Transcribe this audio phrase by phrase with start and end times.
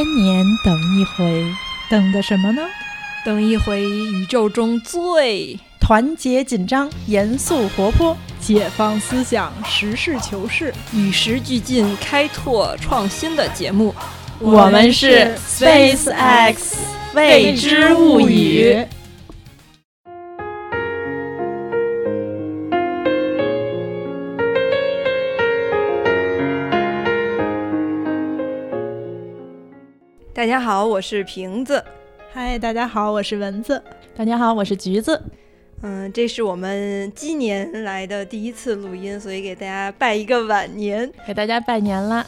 [0.00, 1.44] 千年等一回，
[1.90, 2.62] 等的什么呢？
[3.22, 13.94] 等一回宇宙中最团结紧张、严肃活泼、解放思想、实事求是、与时俱进、开拓创新的节目。
[14.38, 16.78] 我们是 Space X
[17.12, 18.82] 未知物语。
[30.40, 31.84] 大家好，我是瓶子。
[32.32, 33.82] 嗨，大家好，我是蚊子。
[34.16, 35.22] 大家好，我是橘子。
[35.82, 42.24] 嗯，这是我们今年来的第一次录音，所以给大家拜一个晚年，给大家拜年啦！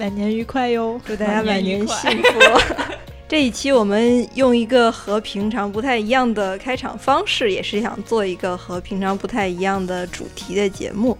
[0.00, 2.40] 晚年愉快哟，祝大家晚年幸福。
[3.28, 11.16] 这一期我们用一个和平常不太一样的开场方式，也是想做一个和平常不太一样的主题的节目。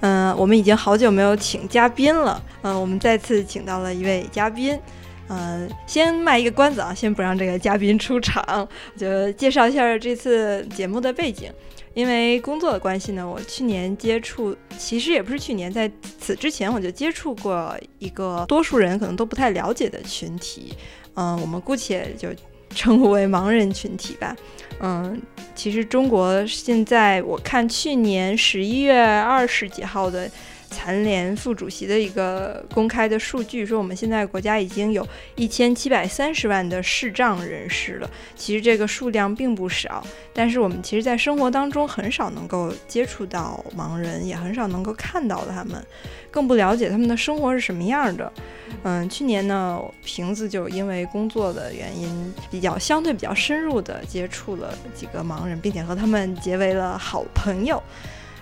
[0.00, 2.42] 嗯，我们已经好久没有请嘉宾了。
[2.62, 4.80] 嗯，我们再次请到了一位嘉宾。
[5.28, 11.50] 嗯，先卖一个关子啊，先不让这个嘉宾出场，就介绍一下这次节目的背景。
[11.94, 20.74] 因为工作的关系呢，我去年接触，其实也不是去年，在此之前我就接触过一个多数人可能都不太了解的群体。
[21.14, 22.28] 嗯，我们姑且就
[22.70, 24.36] 称呼为盲人群体吧。
[24.80, 25.20] 嗯，
[25.54, 30.30] 其实中国现在我看去年十一月二十几号的。
[30.72, 35.06] 残联副主席的一个公开的数据说，我们现在国家已经有
[35.36, 38.10] 一千七百三十万的视障人士了。
[38.34, 45.84] 其实这个数量并不少，但是我们其实，在生活当中很少能够接触到盲人，也很少能够看到他们，
[46.30, 48.32] 更不了解他们的生活是什么样的。
[48.84, 57.80] 嗯，去年呢，瓶子就因为工作的原因，比较相对比较深入的接触了几个盲人，并且和他们结为了好朋友。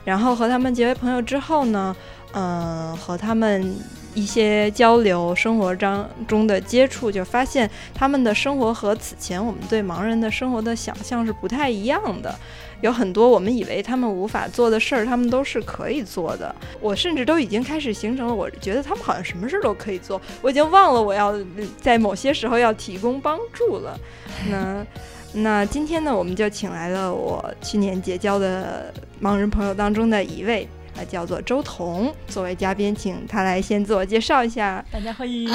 [0.02, 1.94] 然后和他们结为朋友之后呢？
[2.32, 3.74] 嗯，和他们
[4.14, 12.34] 一些交流，生活当中的接触，就发现他们的生活和此前我们对盲人的生活的想象是不太一样的。
[12.80, 16.54] 有很多我们以为他们无法做的事儿，他们都是可以做的。
[16.80, 20.20] 我甚至都已经开始形成了，我觉得他们好像什么事都可以做。
[20.40, 21.34] 我已经忘了我要
[21.80, 24.00] 在某些时候要提供帮助了。
[24.50, 24.86] 那
[25.34, 28.92] 那今天呢，我们就请来了我去年结交的
[29.22, 30.66] 盲人朋友当中的一位。
[31.00, 34.84] 他叫做周彤，作为嘉宾，请他来先自我介绍一下。
[34.92, 35.48] 大家欢迎，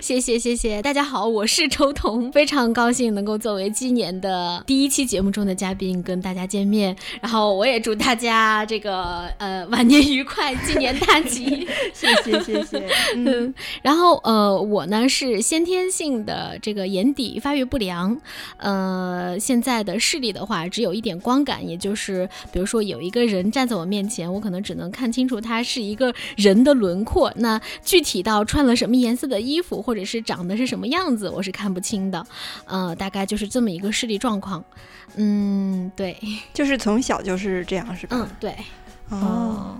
[0.00, 6.96] 谢谢谢谢，大家好，我是周彤，非常高兴能够作为今年的第一期节目中的嘉宾跟大家见面。
[7.20, 11.66] 然后我也祝大家这个呃晚年愉快，今年大吉。
[11.92, 12.88] 谢谢谢谢。
[13.16, 13.52] 嗯，
[13.82, 18.16] 然后呃我呢是先天性的这个眼底发育不良，
[18.58, 23.84] 呃现在的视力的话只有一点光感，也就是比如说有一个人站在我。
[23.86, 32.26] 面前，我可能只能看清楚他是一个人的轮廓，那具体到穿了什么颜色的衣服，或者是长得是什么样子，我是看不清的。
[32.64, 34.64] 呃，大概就是这么一个视力状况。
[35.14, 36.16] 嗯，对，
[36.52, 38.16] 就是从小就是这样，是吧？
[38.18, 38.56] 嗯，对。
[39.10, 39.78] 哦。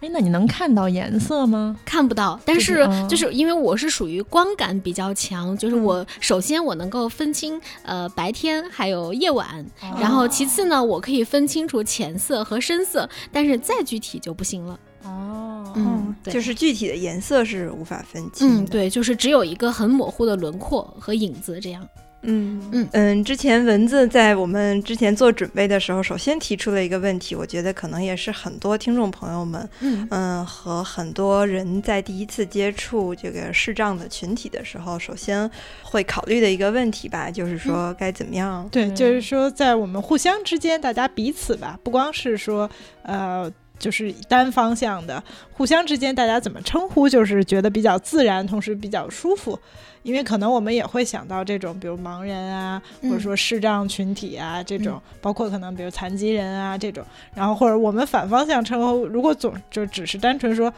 [0.00, 1.76] 哎，那你能看到颜色吗？
[1.84, 9.64] 看不到，但是就是因为我是属于光感比较强，就是我首先我能够分清呃白天还有夜晚，
[10.00, 14.78] 然后其次呢，我可以分清楚浅色和深色，但是再具体就不行了。
[15.04, 18.62] 哦，嗯，就是具体的颜色是无法分清。
[18.62, 21.86] 嗯，对，就是只有一个很模糊的轮廓和影子这样。
[22.22, 35.48] 嗯嗯嗯，之前蚊子在我们之前做准备的时候，首先提出了一个问题，我觉得可能也是很多听众朋友们，嗯嗯，和很多人在第一次接触这个视障的群体的时候，首先
[35.82, 38.68] 会考虑的一个问题吧，就是说该怎么样？
[38.70, 42.68] 对，就是说在我们互相之间，大家彼此吧，不光是说
[43.02, 43.50] 呃。
[43.78, 45.22] 就是单方向的，
[45.52, 49.58] 互相之间大家怎么称呼，就是觉得比较自然，同时比较舒服。
[50.02, 57.04] 因为可能我们也会想到这种，比如盲人啊，或者说视障群体啊，这种，包括可能比如残疾人啊这种。
[57.34, 60.72] 然后或者我们反方向称呼，如果总就只是单纯说。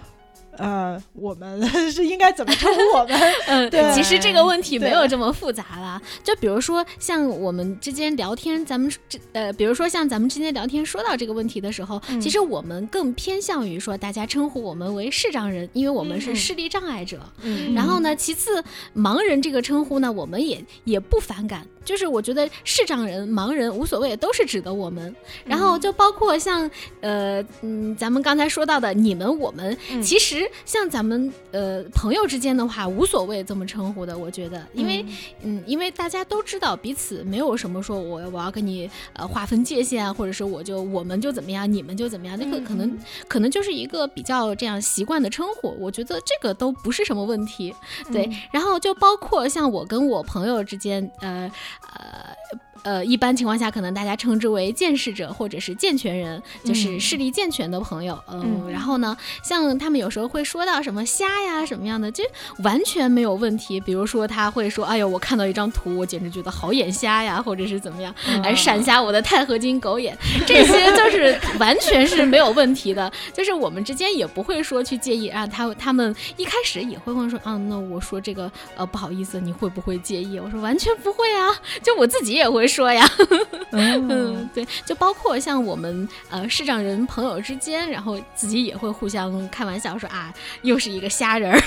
[0.57, 3.19] 呃，我们 是应该怎么称呼我们？
[3.47, 6.01] 嗯，对，其实这个问题没有这么复杂啦。
[6.23, 17.21] 就比如说，像我们之间聊天，咱们这呃，比如说像咱们之间聊天说到这个问题的时候，其实我们更偏向于说大家称呼我们为视障人，因为我们是视力障碍者。
[17.43, 18.63] 嗯，然后呢，其次
[18.95, 21.67] 盲人这个称呼呢，我们也也不反感。
[21.83, 25.13] 就是我觉得视障人、盲人无所谓，都是指的我们。
[25.47, 26.71] 然后就包括像
[27.01, 35.05] 呃嗯，咱们刚才说到的你们、我们，其实像咱们呃朋友之间的话，无所谓这么称呼的，我觉得，因为
[35.43, 42.99] 嗯，因为大家都知道彼此没有什么说我我要跟你呃划分界限啊，或者是我就我们就怎么样，你们就怎么样，那个可能
[43.29, 47.75] 可能就是一个比较这样习惯的称呼，我觉得这个都不是什么问题。
[48.13, 51.51] 对，然后就包括像我跟我朋友之间，呃
[51.95, 52.61] 呃。
[52.83, 58.19] 呃，一般情况下，可能大家称之为见识者或者是健全人，就是视力健全的朋友。
[58.27, 62.25] 嗯，然后呢，像他们有时候会说到什么瞎呀什么样的，就
[62.63, 63.79] 完全没有问题。
[63.81, 70.17] 比如说他会说：“哎呦，我看到一张图，我简直觉得好眼瞎呀，或者是怎么样，来闪瞎我的钛合金狗眼。”
[70.47, 75.47] 这些就是完全是没有问题的，就是我们之间也不会说去介意啊。
[75.47, 81.51] 他他们一开始也会问说：“啊，那我说这个呃不好意思，你会不会介意？”我说：“完全不会啊，
[81.83, 83.07] 就我自己也会。”说呀，
[83.73, 90.33] 嗯，对，就包括像我们呃视障人朋友之间，然后自己也会互相开玩笑说啊，
[90.63, 91.61] 又是一个虾人儿。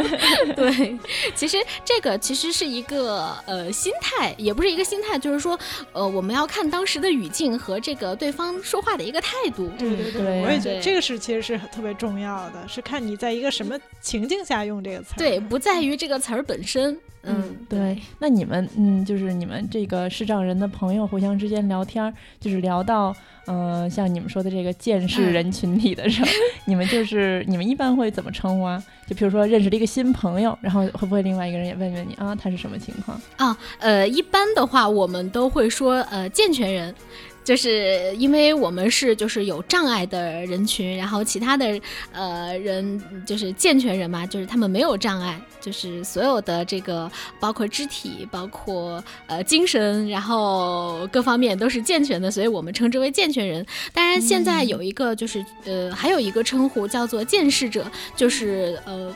[0.54, 0.98] 对，
[1.34, 5.58] 其实这个其实是一个呃心态，也不是一个心态，就是说
[5.92, 9.70] 呃我们要看当时的语境和这个对方说话的一个态度。
[9.78, 15.18] 对对对，我也觉得这个是其实是特别重要的，是看你在一个什么情境下用这个词儿。
[15.18, 16.98] 对，不在于这个词儿本身。
[17.22, 18.00] 嗯，对。
[18.18, 23.14] 那你们，嗯，就是你们这个视障人的朋友互相之间聊天，就是聊到，
[23.46, 26.28] 嗯，像你们说的这个见识人群体的时候，
[26.64, 28.82] 你们就是你们一般会怎么称呼啊？
[29.06, 33.56] 就比如说认识了一个新朋友，然后会不会另外一个人也问问你啊，他是什么情况啊？
[33.78, 36.94] 呃，一般的话，我们都会说，呃，健全人。
[37.42, 41.80] 就是因为我们是就是有障碍的人群，然后其他的
[42.12, 47.10] 呃人就是健全人嘛，就是他们没有障碍，就是所有的这个
[47.40, 53.66] 包括肢体，包括呃精神，然后各方面都是健全的，所以我们称之为健全人。
[53.92, 59.12] 当然，现在有一个就是呃还有一个称呼叫做见视者，就是呃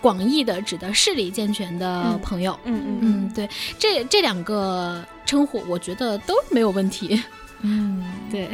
[0.00, 2.58] 广义的指的视力健全的朋友。
[2.64, 3.48] 嗯嗯嗯，对，
[3.78, 7.20] 这这两个称呼我觉得都没有问题。
[7.66, 8.48] 嗯，对。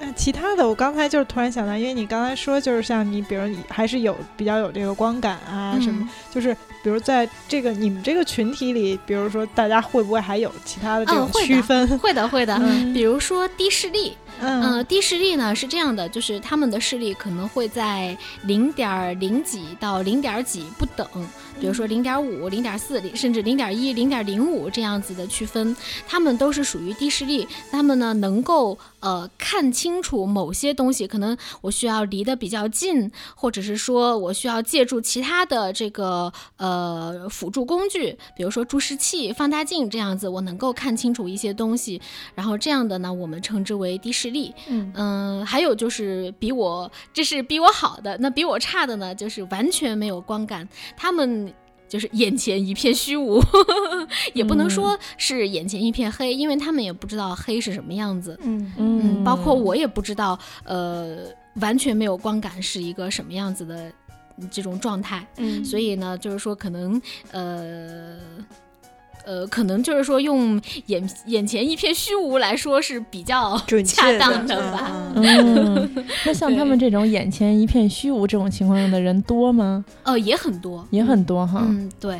[0.00, 6.54] 那其他的，我刚才就是突然想到，因为你刚才说，就是像你，比如你还是有比较有这个光感啊什么，就是
[6.84, 11.84] 比如在这个你们这个群体里，比如说大家会不会还有其他的这种区分？
[11.98, 12.56] 会的，会的。
[12.94, 21.06] 比如说低视力，嗯，低视力呢是这样的，就是他们的视力可能会在零点零几到零点几不等。
[21.60, 25.76] 比如说零点五、零点四，甚至零点一、零点零五这样子的区分，
[26.06, 27.48] 他们都是属于低视力。
[27.72, 42.00] 他们呢能够呃看清楚某些东西，可能我需要离得比较近，或者是说我需要借助其他的这个呃辅助工具，比如说注视器、放大镜这样子，我能够看清楚一些东西。
[42.36, 44.54] 然后这样的呢，我们称之为低视力。
[44.68, 50.68] 嗯嗯，还有就是比我这是比我好的，那比我差的呢，就是完全没有光感。
[50.96, 51.52] 他们。
[51.88, 53.40] 就是眼前一片虚无，
[54.34, 58.38] 也不能说是眼前一片黑，因为他们也不知道黑是什么样子。
[58.42, 61.20] 嗯嗯，包括我也不知道，呃，
[61.62, 63.90] 完全没有光感是一个什么样子的
[64.50, 65.26] 这种状态。
[65.38, 67.00] 嗯，所以呢，就是说可能，
[67.32, 68.18] 呃。
[69.24, 75.12] 呃，可能就是说用眼眼前一片虚无来说是比较恰当的吧。
[75.14, 79.84] 嗯，那像他们这种眼前一片虚无这种情况的人多吗？
[80.02, 81.62] 呃，也很多，也很多哈。
[81.66, 82.16] 嗯，对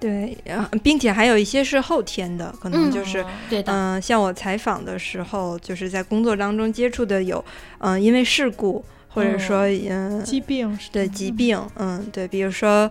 [0.00, 3.72] 对对，并且还有一些是后天的，可能就是对的。
[3.72, 7.44] 嗯，像我采访的时候，就是在工作当中接触的有，
[7.78, 8.84] 嗯，因为事故。
[9.14, 12.90] 或者说，嗯，疾病对疾病，嗯，对，比如说，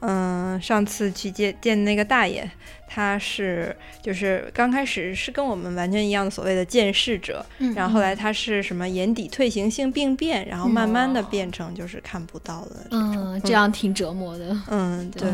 [0.00, 2.50] 嗯，上次去见见那个大爷，
[2.88, 7.46] 他是就是刚开始是跟我们完全一样的所谓的见视者，
[7.76, 15.30] 然后后来他是什么眼底退行性病变，然后慢慢的变成就是看不到了这种，这样挺折磨的，嗯，对，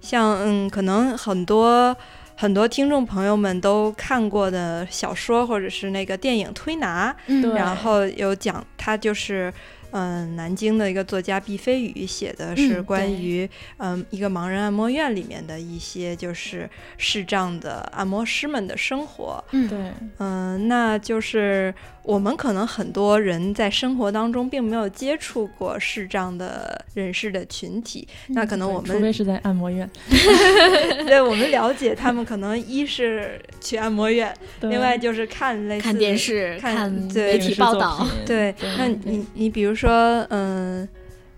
[0.00, 1.96] 像嗯，可能很多。
[2.40, 7.14] 很多听众朋友们都看过的小说或者是那个电影《推拿》，
[7.54, 9.52] 然后有讲他就是。
[9.92, 19.42] 嗯，南京的一个作家毕飞宇写的是关于嗯一个盲人按摩院里面的一些就是视障的按摩师们的生活。
[19.52, 29.88] 嗯，对，嗯，那就是我们可能很多人在生活当中并没有接触过视障的人士的群体，那可能我们除非是在按摩院，
[31.06, 38.06] 对我们了解他们可能一是去按摩院，另外就是看类似看电视、看媒体报道。
[38.24, 40.26] 对，那你你比如说。
[40.30, 40.88] 嗯，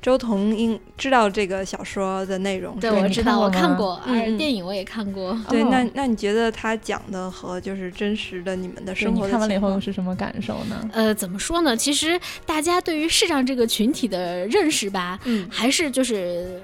[0.03, 5.39] 周彤应知道这个小说的内容，对，我知道，我看看过，而电影我也看过。
[5.49, 10.91] 对，哦那那你觉得他讲的和就是真实的你们的生活的看完了以后是什么感受呢？
[10.93, 11.77] 呃，怎么说呢？
[11.77, 16.61] 其实大家对于视障这个群体的认识吧，嗯还是就是。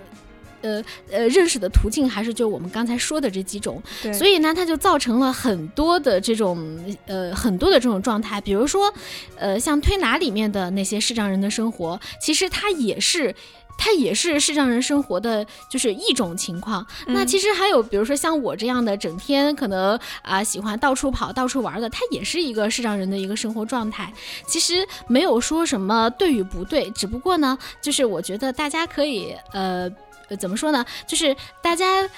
[0.62, 8.92] 呃呃，认识的途径还是就我们刚才说的这几种，所以呢，它就造成了很多的这种呃很多的这种状态，比如说，
[9.36, 13.34] 呃，像推拿里面的那些视障人的生活，其实它也是。
[13.80, 16.84] 它也是视障人生活的就是一种情况。
[17.06, 24.12] 那嗯其实还有，比如说像我这样的，整天可能啊、喜欢到处跑、到处玩的，它也是一个视障人的一个生活状态。
[24.48, 29.88] 其实没有说什么对与不对，只不过呢，就是我觉得大家可以呃
[30.28, 32.08] 呃怎么说呢，就是大家。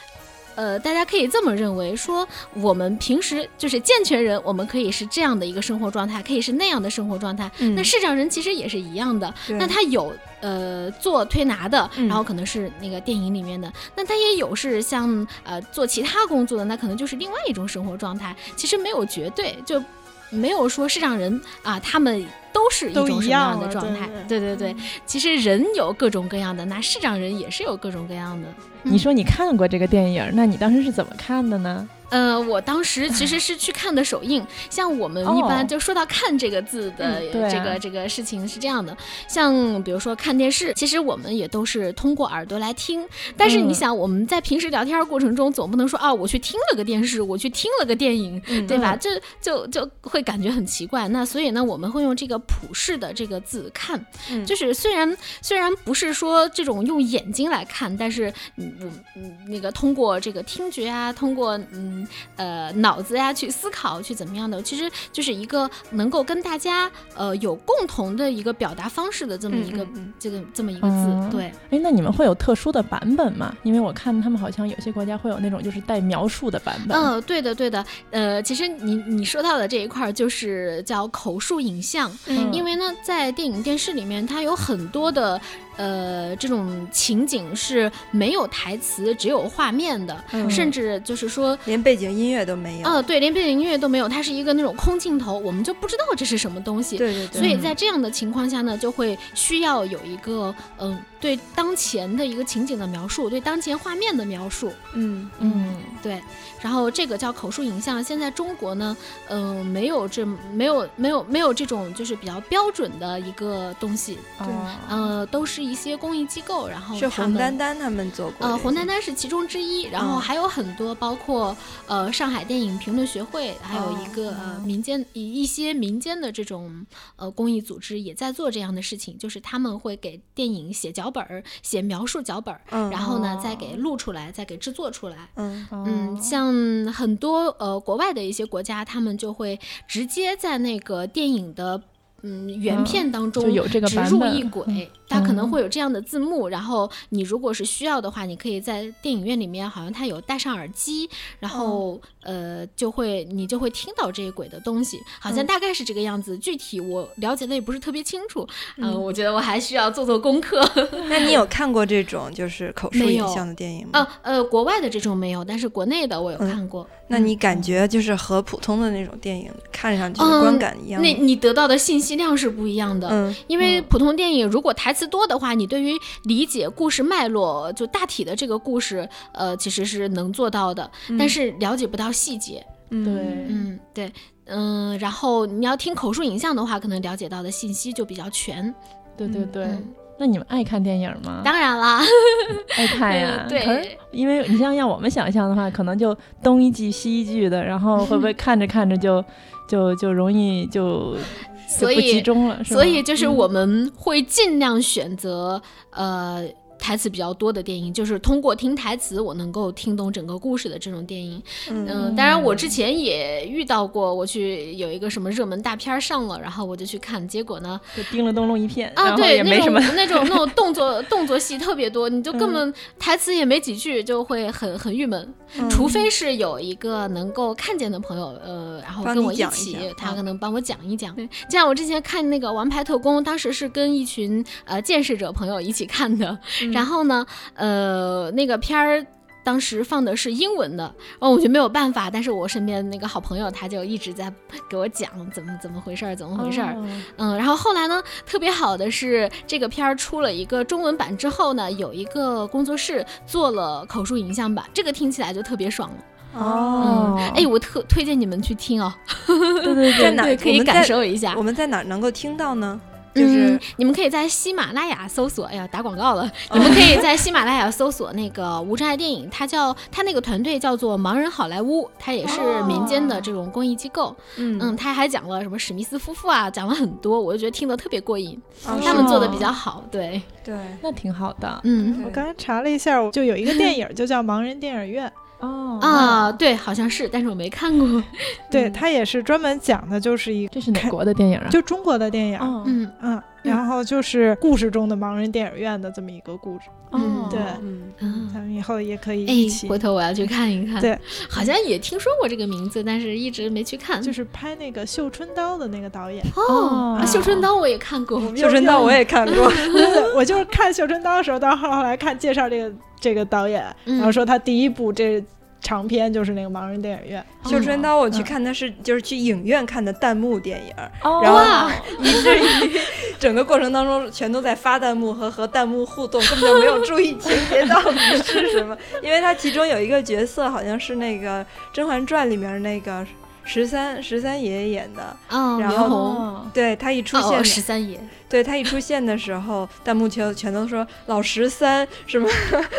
[0.57, 7.51] 呃，大家可以这么认为，说我们平时就是健全人，我们可以是这样的一个生活状态，可以是那样的生活状态。
[7.61, 18.37] 嗯那视障人其实也是一样的，那他有呃做推拿的，嗯然后可能是那个电影里面的，那他也有是像呃做其他工作的，那可能就是另外一种生活状态。
[18.55, 19.83] 其实没有绝对，就
[20.31, 24.09] 没有说视障人啊，他们都是一都一种什么样的状态。
[24.29, 24.77] 对对对对，
[25.07, 28.49] 其实人有各种各样的，那视障人也是有各种各样的。
[28.83, 31.89] 你说你看过这个电影，那你当时是怎么看的呢？
[32.09, 34.45] 呃，我当时其实是去看的首映。
[34.69, 38.97] 像我们一般哦就说到看这个字的这个、这个事情是这样的，
[39.29, 43.07] 像比如说看电视，其实我们也都是通过耳朵来听。
[43.37, 48.97] 但是你嗯想，我们在平时聊天过程中，总不能说啊，我去听了个电视，我去听了个电影，嗯对吧？
[48.97, 51.07] 这就就会感觉很奇怪。
[51.11, 62.07] 那所以呢，我们会用这个普世的这个字看，嗯就是虽然虽然不是说这种用眼睛来看，但是嗯，我嗯那个通过这个听觉啊，通过嗯
[62.37, 71.53] 呃脑子呀、去思考，去怎么样的，其实就是一个能够跟大家呃有共同的一个表达方式的这么一个、嗯嗯嗯这个这么一个字，嗯对。
[71.71, 73.55] 哎，那你们会有特殊的版本吗？
[73.63, 76.97] 因为我看他们好像有些国家会有那种就是带描述的版本。
[76.97, 77.85] 嗯、对的，对的。
[78.11, 85.41] 呃，其实你你说到的这一块儿就是叫口述影像，嗯因为呢，在电影电视里面，它有很多的
[85.77, 91.59] 呃这种情景是没有台词，只有画面的，嗯甚至就是说。
[91.65, 92.89] 连背景音乐都没有。
[92.89, 96.97] 呃，对，连背景音乐都没有，它是一个那种空镜头，我们就不知道这是什么东西。
[96.97, 104.73] 对对对，所以在这样的情况下呢，就会需要有一个嗯、对当前的一个情景的描述，对当前画面的描述。
[104.95, 106.21] 嗯嗯，对，
[106.61, 108.03] 然后这个叫口述影像。
[108.03, 108.97] 现在中国呢，
[109.29, 114.47] 嗯、没有这没有没有没有这种就是比较标准的一个东西，哦，
[114.89, 118.75] 呃，都是一些公益机构，然后是红丹丹他们做过这呃，红。
[118.75, 120.21] 丹丹是其中之一，然后嗯。
[120.21, 126.87] 还有很多，包括呃上海电影评论学会，还有一个、呃哦民间一一些民间的这种
[127.17, 133.41] 呃公益组织也在做这样的事情，就是他们会给电影写脚本儿、写描述脚本儿，嗯然后呢哦。
[133.43, 135.29] 再给录出来，再给制作出来。
[135.37, 136.55] 嗯像
[136.93, 139.59] 很多呃国外的一些国家，他们就会
[139.89, 141.83] 直接在那个电影的
[142.23, 145.51] 嗯原嗯片当中就有这个植入版本一轨，嗯它可能嗯。
[145.51, 151.09] 会有这样的字幕，然后你如果是需要的话，你可以在电影院里面，好像它有戴上耳机，
[151.41, 156.37] 然后、呃就会你就会听到这一轨的东西，好像嗯大概是这个样子。
[156.39, 158.47] 具体我了解的也不是特别清楚，
[158.77, 160.63] 嗯、嗯我觉得我还需要做做功课。
[161.09, 164.07] 那你有看过这种就是口述影像的电影吗？
[164.23, 166.87] 呃呃，国外的这种没有，但是国内的我有嗯看过。
[167.13, 171.09] 那你感觉就是和普通的那种电影看上去观感一样吗？
[171.09, 173.09] 那你得到的信息量是不一样的。
[173.11, 175.93] 嗯因为普通电影如果台词多的话，你对于
[176.25, 182.65] 理解故事脉络，就大体的这个故事，呃，其实是能做到的，但是了解不到细节。
[182.93, 183.15] 嗯对
[183.49, 184.13] 嗯，对，
[184.47, 188.75] 嗯，然后你要听口述影像的话，可能了解到的信息就比较全。
[189.17, 189.65] 对对对。
[189.65, 191.43] 嗯，那你们爱看电影吗？
[191.45, 192.01] 当然啦，
[192.77, 193.47] 爱看呀。
[193.49, 199.25] 对可是因为你像让我们想象的话，可能就东一句西一句的，然后会不会看着看着就
[199.69, 201.21] 就就容易就就
[201.69, 202.65] 所不集以中了？
[202.65, 205.63] 是所以就是我们会尽量选择，
[205.93, 206.45] 呃。
[206.91, 211.41] 台词比较多的电影，就是通过听台词，我能够听懂整个故事的这种电影。
[211.71, 219.79] 嗯嗯，当然我之前也遇到过，我去有一个什么热门大片上了，然后我就去看，结果呢，就叮了咚隆一片，啊，对，那种也没什么。
[219.95, 225.33] 那种那 种动作动作戏特别多，你就根嗯本台词也没几句，就会很很郁闷。
[225.57, 231.13] 嗯除非是有一个能够看见的朋友，呃，然后跟我一起，一他啊可能帮我讲一讲。
[231.17, 239.07] 对，就像我之前看那个《王牌特工》，当时是跟一群呃见识者朋友一起看的，嗯然后呢，呃，那个片儿。
[239.43, 240.85] 当时放的是英文的，
[241.19, 244.31] 然后我就没有办法，但是我身边那个好朋友他就一直在
[244.69, 246.75] 给我讲怎么怎么回事儿，怎么回事儿。
[246.75, 255.97] 哦嗯，然后后来呢，特别好的是这个片儿出了一个中文版之后呢，有一个工作室做了口述影像版，这个听起来就特别爽了。
[256.39, 258.93] 哦嗯，哎，我特推荐你们去听哦，
[259.27, 261.43] 对对对， 在哪对，可以感受一下我。
[261.43, 262.79] 们在哪儿能够听到呢？
[263.15, 266.31] 就是嗯，你们可以在喜马拉雅搜索，哎呀，打广告了。
[266.53, 274.15] 你们可以在喜马拉雅搜索那个无障碍电影，它叫它那个团队叫做盲人好莱坞，它也是民间的这种公益机构。
[274.37, 274.59] 嗯。
[274.61, 278.41] 嗯，他还讲了什么史密斯夫妇啊，讲了很多，我就觉得听得特别过瘾。
[278.67, 281.61] 哦他们做的比较好，对，对，那挺好的。
[281.65, 282.03] 嗯。
[282.05, 285.07] 我刚才查了一下，就有一个电影就叫《盲人电影院》，
[285.41, 288.03] 哦啊，对，好像是，但是我没看过。
[288.51, 291.49] 对，嗯它也是专门讲的就是一这是哪国的电影啊？
[291.51, 300.81] 就中国的电影，哦嗯嗯，然后就是故事中的盲人电影院的这么一个故事，嗯对嗯，嗯咱们以后也可以一哎，起，回头我要去看一看。
[300.81, 304.01] 对，好像也听说过这个名字，但是一直没去看。
[304.03, 308.21] 就是拍那个《绣春刀》的那个导演，哦，哦绣春刀我也看过。
[308.37, 315.23] 绣春刀我也看过， 对我就是看《绣春刀》的时候，到后来看介绍这个这个导演，嗯然后说他第一部这
[315.61, 322.81] 长篇就是那个盲人电影院，绣春刀我去嗯看的是就是去影院看的弹幕电影，哦然后以至于
[323.19, 328.77] 整个过程当中全都在发弹幕和和弹幕互动，根本就没有注意情节到底是什么。
[329.03, 333.07] 因为它其中有一个角色好像是那个《甄嬛传》里面那个
[333.45, 337.99] 十三十三爷演的，哦，然后哦对他一出哦，现的，十三爷。
[338.29, 342.29] 对他一出现的时候，弹幕全全都说老十三什么，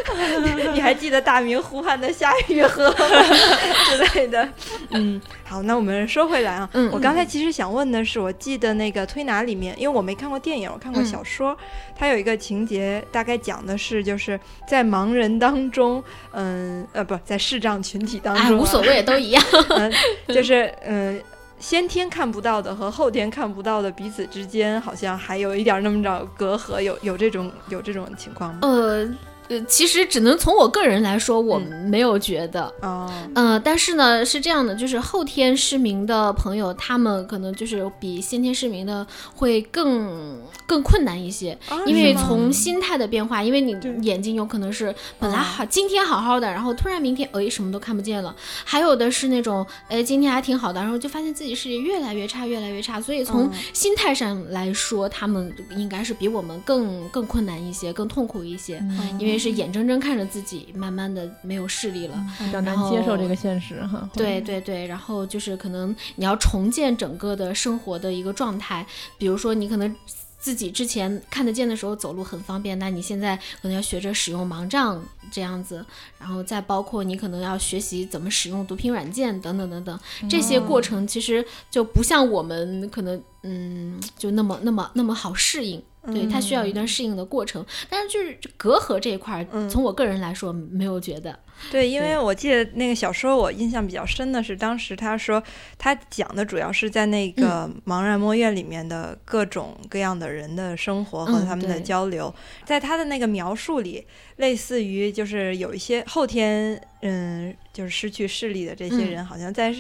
[0.74, 2.96] 你还记得大明呼喊的夏雨荷吗？
[3.90, 4.48] 之类的。
[4.92, 11.06] 嗯，好，那我们说回来啊，嗯我刚才其实想问的是，我记得那个推拿里面，因为我没看过电影，我看过嗯。
[11.06, 11.58] 小说，
[11.98, 16.02] 它有一个情节，大概讲的是就是在盲人当中，
[16.32, 19.44] 嗯呃不在视障群体当中、啊，哎，无所谓，都一样。
[19.76, 19.92] 嗯，
[20.30, 21.22] 就是嗯。
[21.60, 28.62] 先天看不到的和后天看不到的彼此之间，好像还有一点那么着隔阂，有有这种有这种情况吗？
[28.64, 29.08] 呃
[29.52, 31.82] 呃，其实只能从我个人来说，我嗯。
[31.92, 32.74] 没有觉得。
[32.82, 39.06] 哦，呃，但是呢，是这样的，就是后天失明的朋友，他们可能就是比先天失明的
[39.36, 53.52] 会更更困难一些，啊因为从心态的变化，因为你眼睛有可能是本来哦好、今天好好的，然后突然明天哎什么都看不见了，还有的是那种哎今天还挺好的，然后就发现自己视力越来越差，越来越差，所以从嗯。
[53.74, 58.78] 心态上来说，他们应该是比我们更更困难一些，更痛苦一些。
[58.78, 59.18] 嗯。
[59.20, 64.08] 因为是眼睁睁看着自己慢慢的没有视力了，比较难接受这个现实哈。
[64.14, 68.86] 对对对，然后就是可能你要重建整个的生活的一个状态，
[69.18, 69.96] 比如说你可能
[70.42, 75.02] 自己之前看得见的时候走路很方便，那你现在可能要学着使用盲杖
[75.32, 75.86] 这样子，
[76.20, 85.82] 然后再包括你可能要学习怎么使用读屏软件等等等等，这些过程其实就不像我们可能嗯就那么那么那么好适应。
[86.08, 91.38] 对，它需要一段适应的过程，但是就是隔阂这一块从我个人来说没有觉得，
[91.70, 95.42] 对，因为我记得那个小说，我印象比较深的是，当时他说
[95.78, 102.34] 他讲的主要是在那个嗯盲人摸院里面的各种各样的人的生活和嗯他们的交流，
[102.66, 104.06] 在他的那个描述里，
[104.38, 109.12] 类似于就是有一些后天嗯就是失去视力的这些嗯。
[109.12, 109.76] 人，好像在。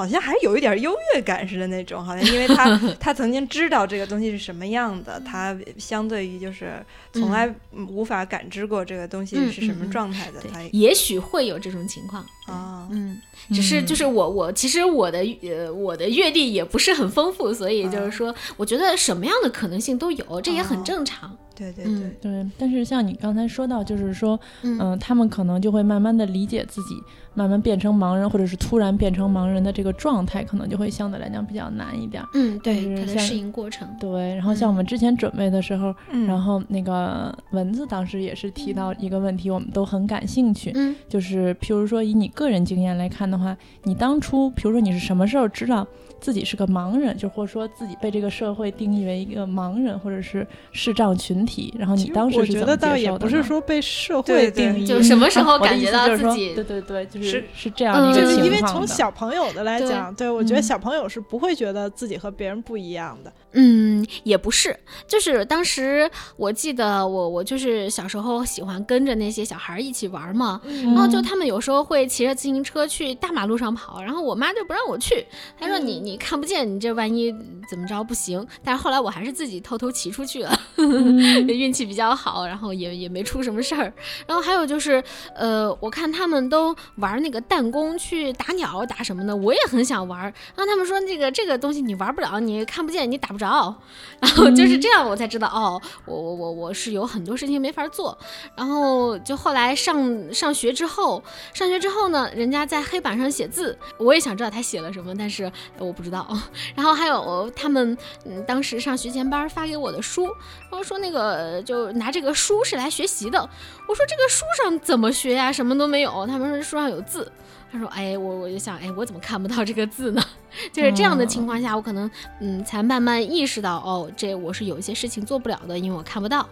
[0.00, 12.24] 好像还有一点优越感似的那种， 好像因为他 他曾经知道这个东西是什么样的，他相对于就是从来无法感知过这个东西嗯是什么状态的，他，也许会有这种情况。
[12.46, 13.20] 啊，嗯，
[13.52, 20.82] 只是就是我我其实我的呃我的阅历也不是很丰富，所以就是说，我觉得什么样的可能性都有，这也很哦。
[20.84, 21.36] 正常。
[21.60, 21.94] 对对对。
[21.94, 24.80] 嗯，对，但是像你刚才说到，就是说，嗯。
[24.80, 26.94] 嗯、他们可能就会慢慢的理解自己，
[27.34, 32.28] 慢慢变成盲人，或者是突然变成盲人的这个状态，可能就会相对来讲比较难一点儿。
[32.32, 33.86] 嗯，对它的适应过程。
[34.00, 36.26] 对，然后像我们之前准备的时候，嗯。
[36.26, 40.96] 然后那个蚊子当时也是提到一个问题，我们都很感兴趣，嗯。
[41.08, 45.86] 就是譬如说以你个人经验来看的话，你当初比如说你是什么时候知道
[46.20, 60.70] 自己是个盲人，就或者说自己被这个社会定义为一个盲人或者是视障群体，然后你当时是怎么觉得倒接受的呢也不是说被社会定义，就什么时候感觉到自己对对对，就是是是这样的一嗯个就是因为从小朋友的来讲，对我觉得嗯。
[60.70, 63.32] 小朋友是不会觉得自己和别人不一样的。
[63.52, 75.26] 嗯，也不是，就是当时我记得我我就是小时候喜欢跟着那些小孩儿一起玩嘛，然后就他们有时候会骑着自行车去大马路上跑，然后我妈就不让我去，
[75.58, 77.34] 她说你你看不见，你这万一
[77.68, 78.46] 怎么着不行。
[78.62, 83.92] 但是后来我还是自己偷偷骑出去了，嗯 运气比较好，然后也也没出什么事儿。
[84.26, 85.02] 然后还有就是，
[85.34, 90.20] 呃，我看他们都玩那个弹弓去打鸟打什么的，我也很想玩。
[90.22, 93.74] 然后他们说那个这个东西你玩不了，你看不见，你打不着。
[94.20, 98.16] 然后就是这样，我才知道哦，我我我我是有很多事情没法做。
[98.54, 101.22] 然后就后来上上学之后，
[101.54, 106.28] 上学之后呢，人家在黑板上写字，我也想知道他写了什么，但是我不知道。
[106.76, 110.24] 然后还有他们嗯，当时上学前班发给我的书，
[110.70, 113.40] 然后说那个就拿这个书是来学习的。
[113.88, 115.50] 我说这个书上怎么学呀？
[115.50, 116.26] 什么都没有。
[116.26, 117.32] 他们说书上有字。
[117.70, 120.22] 他说：“哎，我我就想，哎，我怎么看不到这个字呢？
[120.72, 126.46] 就是这样的情况下，我可能嗯，才慢慢意识到，哦，这我是有一些事情做不了的，因为我看不到。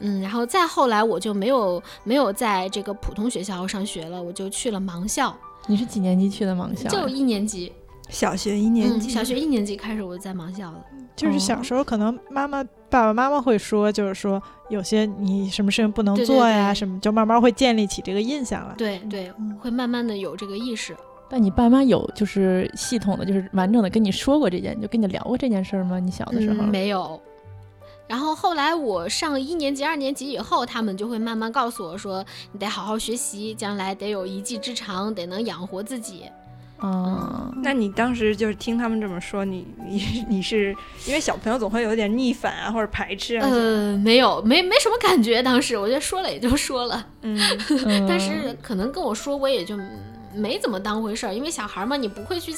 [0.00, 5.34] 嗯，然后再后来我就没有没有在这个普通学校上学了，我就去了盲校，
[5.66, 6.88] 你是几年级去的盲校？
[6.88, 7.72] 就一年级，
[8.08, 10.84] 小学一年嗯，级，小学一年级开始我就在盲校了。
[11.14, 18.74] 就是小时候可能妈妈、爸爸妈妈会说，就是说有些你什么事情不能做呀，对对对什么就慢慢会建立起这个印象来。
[18.76, 20.96] 对对，会慢慢的有这个意识。
[21.28, 25.98] 但你爸妈有就是系统的，就是完整的跟你说过这件，就跟你聊过这件事儿吗？
[25.98, 27.20] 你小的时候、嗯、没有。
[28.06, 36.26] 然后后来我上一年级、二年级以后，他们就会慢慢告诉我说，你得好好学习，将来得有一技之长，得能养活自己。
[36.84, 40.74] 啊，那你当时就是听他们这么说，你你 你是
[41.06, 45.42] 因为小朋友总会有点逆反啊，或者排斥啊，呃，没有，没没什么感觉。
[45.42, 47.38] 当时我觉得说了也就说了，嗯，
[47.86, 49.76] 嗯 但是可能跟我说，我也就
[50.34, 52.52] 没怎么当回事儿，因为小孩嘛，你不会去，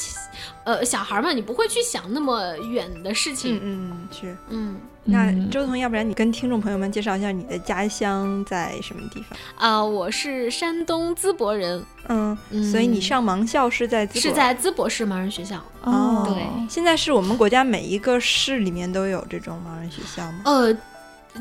[0.64, 3.56] 呃，小孩嘛，你不会去想那么远的事情。
[3.56, 4.36] 嗯嗯是。
[4.48, 4.76] 嗯
[5.08, 9.38] 那嗯周彤，要不然你跟听众朋友们介绍一下你的家乡在什么地方？
[9.56, 15.62] 啊、我是山东淄博人，嗯，嗯所以你上盲校是在淄博是在淄博市盲人学校。
[15.82, 20.40] 哦，对现在是我们国家每一个市里面都有这种盲人学校吗？
[20.44, 20.74] 呃，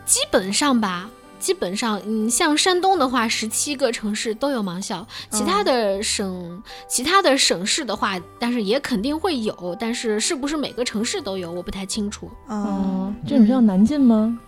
[0.05, 1.09] 基本上吧，
[1.45, 12.27] 基本上，嗯，像山东的话，十七个城市都有盲校，其他的省、其他的省市的话，但是也肯定会有，但是是不是每个城市都有，我不太清楚。
[12.47, 14.39] 嗯，哦，这种学校难进吗？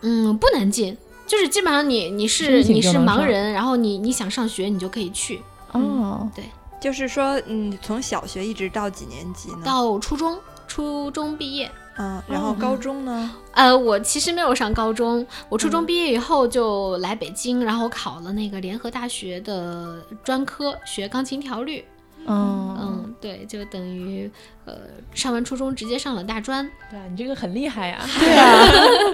[0.00, 6.44] 嗯，不难进，就是基本上你你是你是盲人，然后你你想上学，你就可以去，哦，对
[6.80, 9.58] 就是说，嗯，从小学一直到几年级呢？
[9.62, 11.70] 到初中，初中毕业。
[11.98, 13.30] 嗯，然后高中呢？
[13.52, 21.84] 呃，我其实没有上高中，我初中嗯毕业以后就来北京，然后考了那个联合大学的专科，学钢琴调律。
[22.30, 24.30] 嗯，嗯，对，就等于
[24.66, 24.74] 呃
[25.14, 26.68] 上完初中直接上了大专。
[26.90, 27.98] 对啊，你这个很厉害呀。
[28.20, 28.68] 对啊，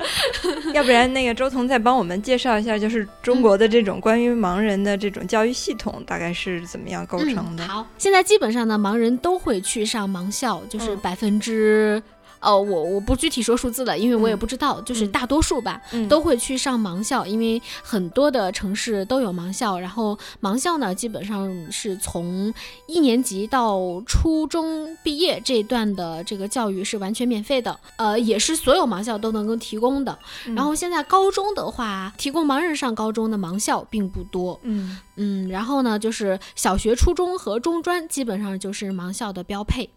[0.74, 7.64] 要不然那个周彤再帮我们介绍一下，就是中国的这种关于盲人的这种教育系统大概是怎么样构成的？
[7.64, 7.68] 嗯。
[7.68, 12.02] 好，现在基本上呢，盲人都会去上盲校，就是嗯百分之。
[12.44, 19.78] 呃，我我不具体说数字了，因为我也嗯不知道，就是嗯大多数吧，嗯都会去上盲校，因为很多的城市都有盲校。
[19.78, 22.52] 然后盲校呢，基本上是从
[22.86, 30.16] 一年级到初中毕业这一段的这个教育是完全免费的，呃，也是所有盲校都能够提供的。
[30.46, 39.90] 嗯然后现在高中的话，提供盲人上高中的盲校并不多，嗯嗯，然后呢，就是小学、初中和中专基本上就是盲校的标配。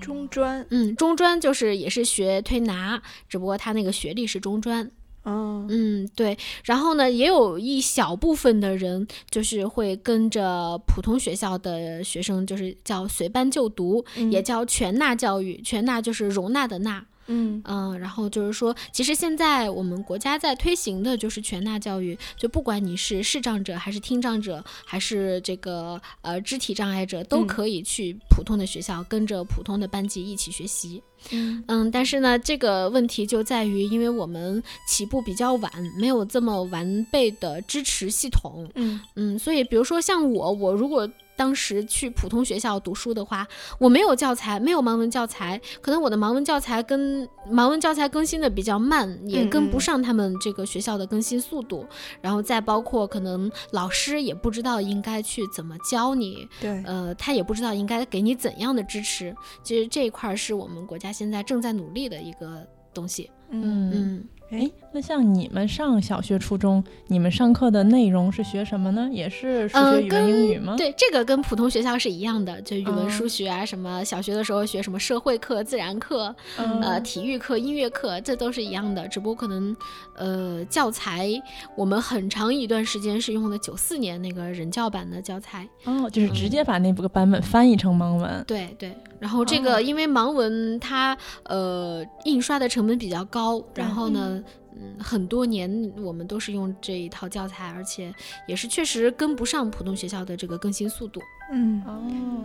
[0.00, 4.90] 中专，嗯，中专就是也是学推拿，只不过他那个学历是中专。
[5.24, 6.38] 嗯嗯，对。
[6.64, 15.60] 然后呢，也有一小部分的人就是会跟着普通学校的学生，就是叫随班就读，也叫全纳教育。
[15.62, 17.04] 全纳就是容纳的纳。
[17.28, 31.02] 嗯嗯，然后就是说，其实现在我们国家在推行的就是全纳教育，就不管你是视障者，还是听障者，还是这个呃肢体障碍者，都嗯可以去普通的学校，跟着普通的班级一起学习。
[31.30, 38.68] 嗯嗯，但是呢，这个问题就在于，因为我们起步比较晚，没有这么完备的支持系统。
[38.74, 43.46] 嗯嗯，所以比如说像我，我如果当时去普通学校读书的话，
[43.78, 51.86] 我没有教材，没有盲文教材，可能我的盲文教材跟盲文教材更新的比较慢，也跟不上他们这个学校的更新速度。
[52.20, 59.32] 然后再包括可能老师也不知道应该去怎么教你，对，呃，他也不知道应该给你怎样的支持。
[59.62, 63.30] 其实这一块儿是我们国家现在正在努力的一个东西。
[63.50, 69.08] 嗯嗯，嗯哎，那像你们上小学、初中，你们上课的内容是学什么呢？
[69.12, 70.74] 也是数学、语文、英语吗？
[70.76, 79.06] 对，这个跟普通学校是一样的，就语文、数学啊，什么小学的时候学什么社会课、自然课，呃，体育课、音乐课，这都是一样的。
[79.08, 79.76] 只不过可能，
[80.14, 81.30] 呃，教材
[81.76, 85.68] 我们很长一段时间是用的九四年那个人教版的教材。
[85.84, 88.42] 哦，就是直接把那部个版本翻译成盲文。
[88.46, 88.96] 对对。
[89.20, 94.40] 然后这个因为盲文它呃印刷的成本比较高，然后呢，
[94.80, 98.14] 嗯，很多年我们都是用这一套教材，而且
[98.46, 101.20] 也是确实跟不上普通学校的这个更新速度。
[101.50, 102.00] 嗯，哦，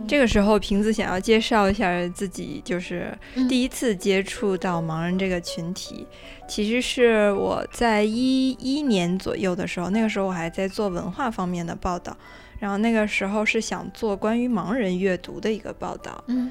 [0.08, 3.16] 这个时候瓶子想要介绍一下自己，就是
[3.48, 6.06] 第一次接触到盲人这个群体，
[6.48, 12.16] 其实是我在一一年左右的时候，那个时候我还在做文化方面的报道，
[12.58, 16.24] 然后那个时候是想做关于盲人阅读的一个报道。
[16.26, 16.50] 嗯。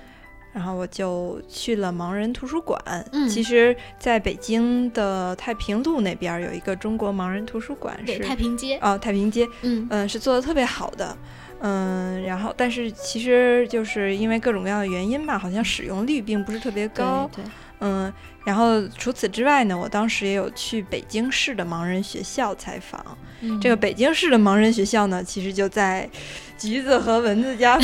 [0.54, 2.80] 然后我就去了盲人图书馆。
[3.12, 8.78] 嗯，其实在北京的太平路那边有一个中国盲人图书馆，是太平街。
[8.82, 9.48] 哦，太平街。
[9.64, 11.18] 嗯嗯，是做的特别好的。
[11.62, 17.30] 嗯，然后但是其实就是因为各种各样的原因吧，好像使用率并不是特别高。
[17.36, 17.44] 对。
[17.80, 18.14] 嗯，
[18.46, 23.18] 然后除此之外呢，我当时也有去北京市的盲人学校采访。
[23.42, 26.08] 嗯这个北京市的盲人学校呢，其实就在。
[26.58, 27.78] 橘子和蚊子家，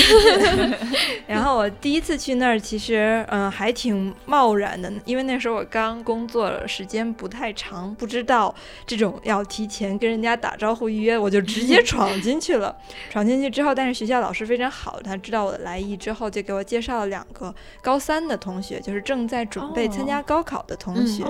[1.28, 8.54] 然后我第一次去那儿，其实嗯还挺贸然的，因为那时候我刚工作时间不太长，不知道
[8.86, 12.76] 这种要提前跟人家打招呼预约，我就直接闯进去了。
[13.10, 21.26] 闯进去之后，但是学校老师非常好，他知道我的来意之后，就给我介绍了两个高三的同学，就是正在准备参加高考的同学，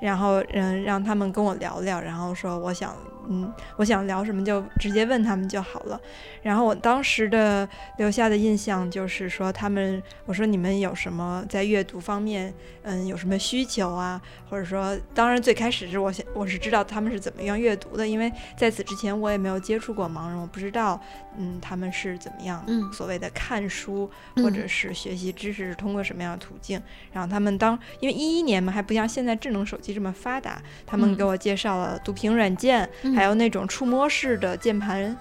[0.00, 2.94] 然后嗯让他们跟我聊聊，然后说我想。
[3.28, 6.00] 嗯，我想聊什么就直接问他们就好了。
[6.42, 14.20] 然后我当时的留下的印象就是说，他们我说你们有什么在阅读方面，嗯，有什么需求啊？
[14.50, 21.00] 或者说，当然最开始是我想我是知道他们是怎么样阅读的，因为在此之前我也没有接触过盲人，我不知道
[21.38, 26.80] 嗯他们是怎么样所谓的看书或者是学习知识是通过什么样的途径。
[27.12, 32.88] 然后他们当因为一一年嘛还不像现在智能手机这么发达，他们给我介绍了读屏软件。
[33.14, 35.16] 还有那种触摸式的键盘，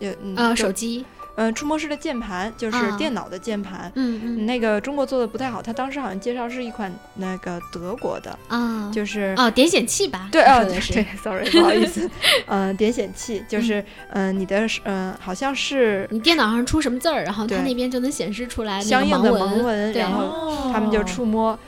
[0.00, 1.04] 呃，啊，手机，
[1.36, 12.10] 嗯，触摸式的键盘就是电脑的键盘，嗯嗯，那个中国做的不太好，他当时好像介绍是一款那个德国的啊，就是哦，点显器吧，对哦，对对，sorry，不好意思，
[12.48, 21.58] 嗯，点显器就是嗯，你的嗯，好像是你电脑上出什么字儿，然后它那边就能显示出来相应的盲文，然后他们就触摸。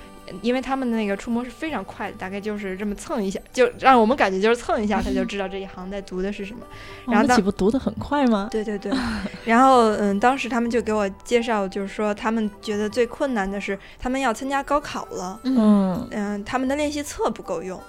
[0.43, 6.61] 因为他们的那个触摸是非常快的，大概就是这么蹭一下，就让我们感觉就是蹭一下，他就知道这一行在读的是什么。
[7.07, 8.49] 然后岂不读的很快吗？
[8.51, 8.93] 对对对。
[9.45, 17.81] 然后嗯，当时他们就给我介绍，就是说他们觉得最困难的是他们要参加高考了，嗯嗯，他们的练习册不够用。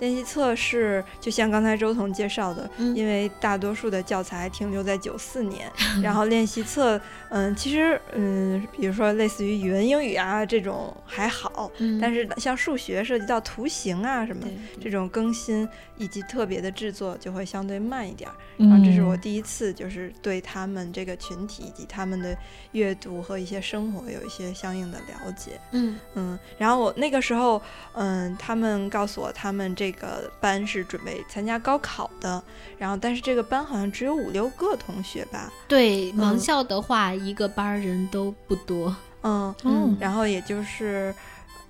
[0.00, 5.70] 练习册是就像刚才周彤介绍的，因为大多数的教材停留在九四年，
[6.02, 14.46] 然后练习册，嗯，其实，嗯，比如说类似于语文、英语啊这种还好，但是像数学涉及到图形啊什么
[14.80, 18.30] 这种更新以及特别的制作就会相对慢一点。
[18.56, 22.36] 然后这是我第一次就是对他们这个群体以及他们的
[22.70, 25.60] 阅读和一些生活有一些相应的了解。
[25.72, 27.60] 嗯嗯，然后我那个时候，
[27.94, 29.87] 嗯，他们告诉我他们这。
[29.88, 32.42] 这个班是准备参加高考的，
[32.76, 35.50] 然后但是这个班好像只有五六个同学吧？
[35.66, 38.94] 对，盲校的话，一个班人都不多。
[39.22, 41.14] 嗯嗯，然后也就是，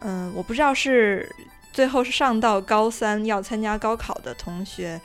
[0.00, 1.32] 嗯，我不知道是
[1.72, 5.00] 最后是上到高三要参加高考的同学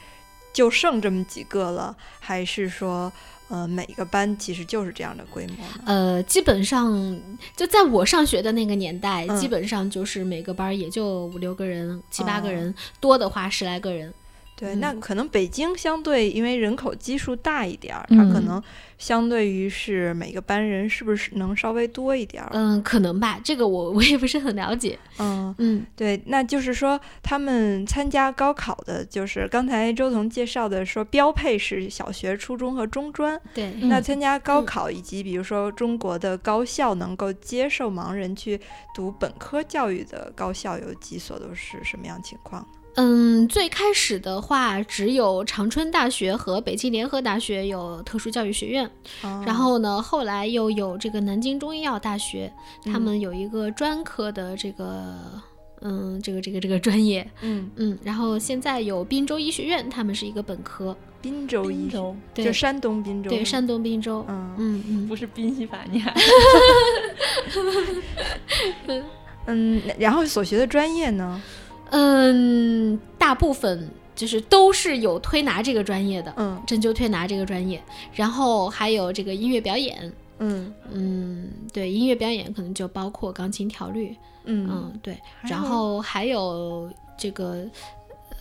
[0.52, 3.14] 就剩这么几个了，还是说？
[3.50, 5.56] 呃，每个班其实就是这样的规模。
[5.86, 7.20] 呃，基本上
[7.56, 14.14] 就在我上学的那个年代，基本上就是每个班也就五六个人、七八个人，多的话十来个人。
[14.56, 18.62] 对，那可能北京相对因为人口基数大一点儿，它可能。
[18.96, 22.50] 相对于是每个班人是不是能稍微多一点儿？
[22.54, 24.98] 嗯，可能吧，这个我我也不是很了解。
[25.20, 33.38] 嗯嗯，对，那就是说他们参加高考的，就是刚才周彤介绍的，说标配是小学、初中和中专。
[33.54, 38.58] 对，那参加高考以及比如说中国的高校能够接受盲人去
[38.96, 42.66] 读本科教育的高校有几所，都是什么样情况？
[42.96, 48.90] 嗯，最开始的话，只有长春大学和北京联合大学有特殊教育学院，
[49.46, 52.54] 然后呢，后来又有这个南京中医药大学，
[52.86, 55.18] 他们有一个专科的这个，
[55.82, 57.68] 嗯，这个这个这个专业，嗯。
[57.78, 66.14] 嗯，然后现在有滨州医学院，他们是一个本科，滨州医州，就山东滨州，对，山东滨州，嗯嗯嗯，不是宾夕法尼亚，
[69.48, 71.42] 嗯，然后所学的专业呢？
[71.96, 77.82] 嗯，大部分就是都是有推拿这个专业的，嗯针灸推拿这个专业，
[78.14, 80.12] 然后还有这个音乐表演。
[80.40, 87.64] 嗯嗯，对，音乐表演可能就包括钢琴调律，嗯嗯，对，然后还有这个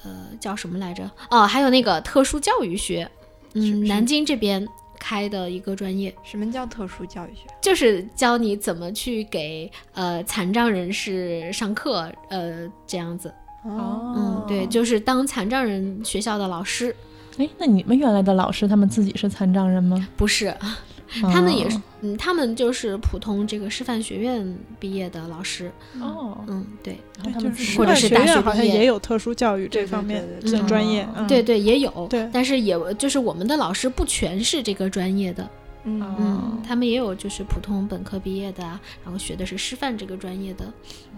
[0.03, 1.09] 呃叫什么来着？
[1.31, 3.09] 哦，还有那个特殊教育学，
[3.53, 4.67] 嗯，是是南京这边
[4.99, 7.43] 开的一个专业，什么叫特殊教育学？
[7.61, 13.33] 就是教你怎么去给呃残障人士上课，呃，这样子。
[13.63, 14.15] 哦。
[14.17, 16.95] 嗯，对，就是当残障人学校的老师，
[17.39, 20.09] 哎，那你们原来的老师他们自己是残障人吗？
[20.17, 20.55] 不是，
[21.33, 25.71] 他们也是哦，嗯，他们就是普通这个师范学院毕业的老师。
[26.01, 32.29] 哦，嗯，对，然后他们自己是师或者范学院是大学好像也有特殊教育这方面的专业对对，也有，对。
[32.33, 35.49] 但是也就是我们的老师不全是这个专业的，
[35.85, 36.61] 嗯。
[36.67, 40.65] 他们也有就是普通本科毕业的啊，然后学的是师范这个专业的，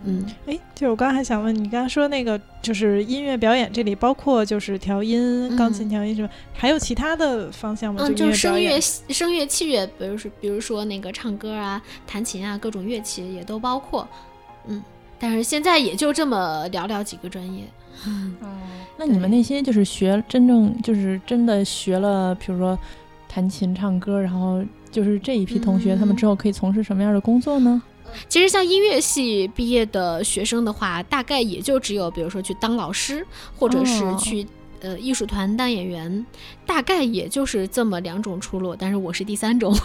[0.05, 8.01] 嗯，哎，就我刚才还想问你，刚刚说那个就是音乐表演，这里包括就是调音、钢琴嗯调音什么，还有其他的方向吗？
[8.03, 14.09] 嗯，就声乐声乐、器乐，比如说比如说那个唱歌啊、弹琴啊，各种乐器也都包括，
[14.67, 14.83] 嗯，
[15.19, 17.65] 但是现在也就这么寥寥几个专业，
[18.07, 18.35] 嗯，
[18.97, 22.77] 那你们那些就是学真正就是真的学了，比如说
[23.35, 27.83] 弹琴、唱歌，然后就是这一批同学，他们嗯之后可以从事什么样的工作呢？
[28.29, 34.47] 其实像音乐系毕业的学生的话，大概也就只有比如说去当老师，或者是哦去、
[34.83, 36.25] 呃艺术团当演员，
[36.65, 38.77] 大概也就是这么两种出路。
[38.77, 39.77] 但是我是第三种，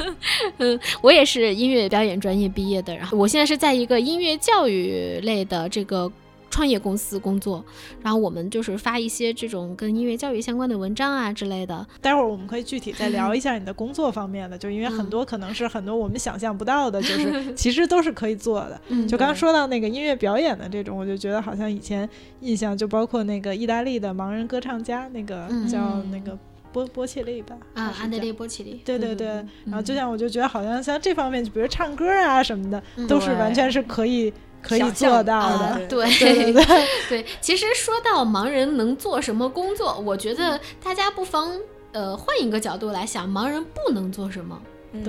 [0.58, 6.12] 嗯，我也是音乐表演专业毕业的，然后我现在是在一个音乐教育类的这个。
[6.50, 7.64] 创业公司工作，
[8.02, 11.86] 然后我们就是发一些这种跟音乐教育相关的文章啊之类的。
[12.02, 18.80] 待会儿我们可以具体再聊一下你的工作方面的， 就因为很嗯多可能是很多我们想象不到的，就是 其实都是可以做的。
[18.88, 22.08] 嗯就刚刚说到那个音乐表演的这种，我就觉得好像以前
[22.40, 25.68] 印象就包括那个意大利的盲人歌唱家，那个嗯。
[25.68, 26.36] 叫那个
[26.72, 33.06] 波波切利吧，啊，安德烈波切利，对对对，嗯然后就像我就觉得好像像这方面，就比如唱歌啊什么的，嗯。
[33.06, 34.32] 都是完全是可以
[34.62, 35.86] 可以做到啊的。
[35.86, 41.52] 对对对对， 对，其实说到盲人能做什么工作，我觉得大家不妨
[41.92, 44.60] 呃换一个角度来想，盲人不能做什么？
[44.92, 45.02] 嗯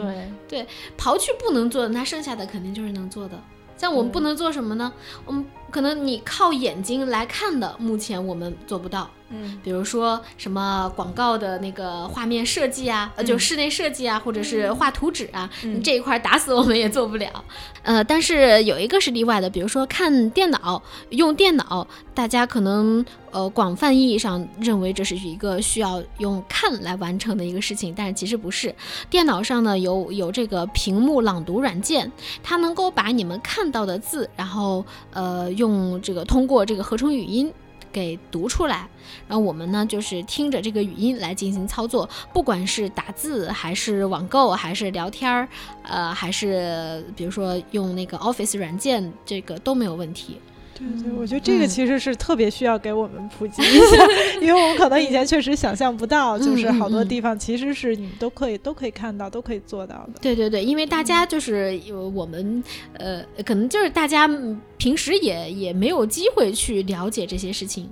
[0.47, 3.39] 对，刨去不能做的，那剩下的肯定就是能做的。
[3.77, 4.93] 像我们不能做什么呢？
[5.25, 9.09] 我们可能你靠眼睛来看的，目前我们做不到。
[9.33, 17.45] 嗯比如说什么广告的那个画面设计啊，呃，就嗯室内设计啊，或者是画图纸啊，嗯这一块儿打死我们也做不了。
[17.83, 28.75] 呃，但是有一个是例外的，比如说看电脑，用电脑，大家可能呃广泛意义上认为这是一个需要用看来完成的一个事情，但是其实不是。
[29.09, 32.11] 电脑上呢有有这个屏幕朗读软件，
[32.43, 37.53] 它能够把你们看到的字，然后呃用这个通过这个合成语音
[37.91, 38.89] 给读出来。
[39.27, 45.47] 然后我们呢，就是听着这个语音来进行操作，不管是打字还是网购，还是聊天儿，
[45.83, 50.37] 呃，还是比如说用那个 Office 软件，这个都没有问题。
[50.81, 54.05] 对对，我觉得这个嗯其实是特别需要给我们普及 一下，
[54.41, 60.19] 因为我们可能以前确实想象不到，就是好多地方其实是你们都可以都可以看到，都可以做到的。
[60.21, 62.63] 对对对，因为大家就是有我们
[62.93, 67.87] 呃，可能就是大家嗯平时也也没有机会去了解这些事情。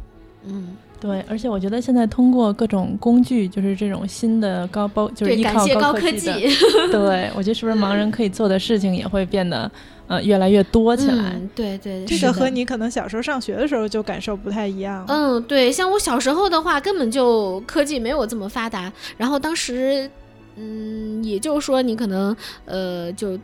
[0.45, 0.69] 嗯，
[1.02, 6.30] 对，而且我觉得现在通过各种工具，就是这种新的高包，就是，依靠感谢高科科技，
[6.91, 9.69] 对我觉得是不是盲人可以做的事情也会变得
[10.08, 11.34] 呃越来越多起来？
[11.36, 15.06] 嗯，对对，这个和你可能小时候上学的时候就感受不太一样。
[15.10, 20.10] 嗯，对，像我小时候的话，根本就科技没有这么发达，然后当时，
[20.56, 23.38] 嗯，也就是说你可能呃，就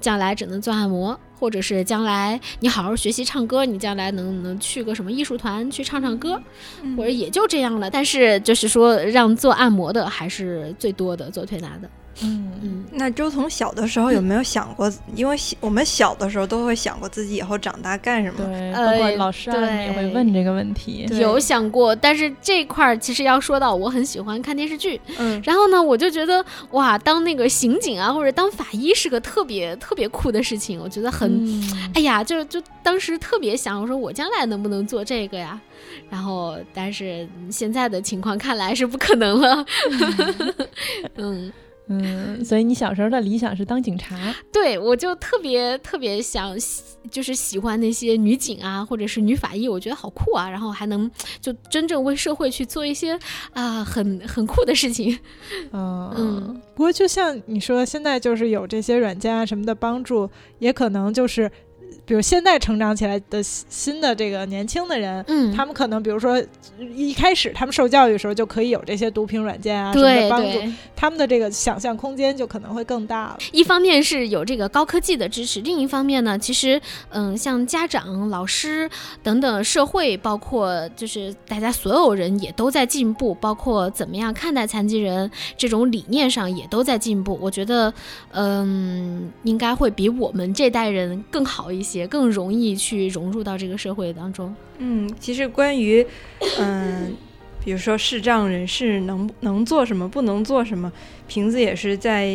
[0.00, 6.40] 将来只能做按摩，或者是将来你好好学习唱歌，你将来能能去个什么艺术团去唱唱歌，
[6.82, 7.90] 嗯或者也就这样了。
[7.90, 12.84] 但是就是说，让做按摩的还是最多的，做推拿的，嗯嗯。
[12.92, 14.92] 那周从小的时候有没有想过？
[15.14, 18.38] 因为小我们小的时候都会想过自己以后长大干什么。
[18.74, 21.06] 包括老师啊，也会问这个问题。
[21.08, 35.58] 对有想过，但是这块儿其实要说到，我很喜欢看电视剧，嗯然后呢，我就觉得哇，当那个刑警啊，或者当法医是个特别特别酷的事情，我觉得很，嗯哎呀，就就当时特别想，我说我将来能不能做这个呀？
[36.10, 39.64] 然后，但是现在的情况看来是不可能了。
[39.90, 40.54] 嗯，
[41.16, 41.52] 嗯，
[42.44, 44.34] 所以你小时候的理想是当警察。
[44.52, 53.18] 对，我就特别特别想喜，就是喜欢那些女警啊，或者是女法医，我觉得好酷啊，然后还能就真正为社会去做一些
[53.52, 55.18] 啊、很很酷的事情。
[55.72, 60.28] 嗯嗯不过就像你说，现在就是有这些软件啊什么的帮助，
[60.58, 61.50] 也可能就是
[62.04, 66.42] 比如现在成长起来的新的这个年轻的人，嗯，他们可能比如说
[66.78, 70.58] 一开始他们受教育的时候就可以有这些读屏软件啊什么帮助，
[70.96, 73.38] 他们的这个想象空间就可能会更大了。
[73.52, 78.90] 一方面是有这个高科技的支持，另一方面呢，其实嗯，像家长、老师
[79.22, 87.38] 等等社会，包括就是大家所有人也都在进步，包括怎么样看待残疾人这种理念上也都在进步。
[87.40, 87.92] 我觉得
[88.32, 94.54] 嗯，应该会比我们这代人更好一些，更容易去融入到这个社会当中。
[94.78, 96.06] 嗯，其实关于
[96.58, 97.14] 嗯。
[97.64, 100.90] 比如说视障人士能能做什么，不能做什么，
[101.28, 102.34] 瓶子也是在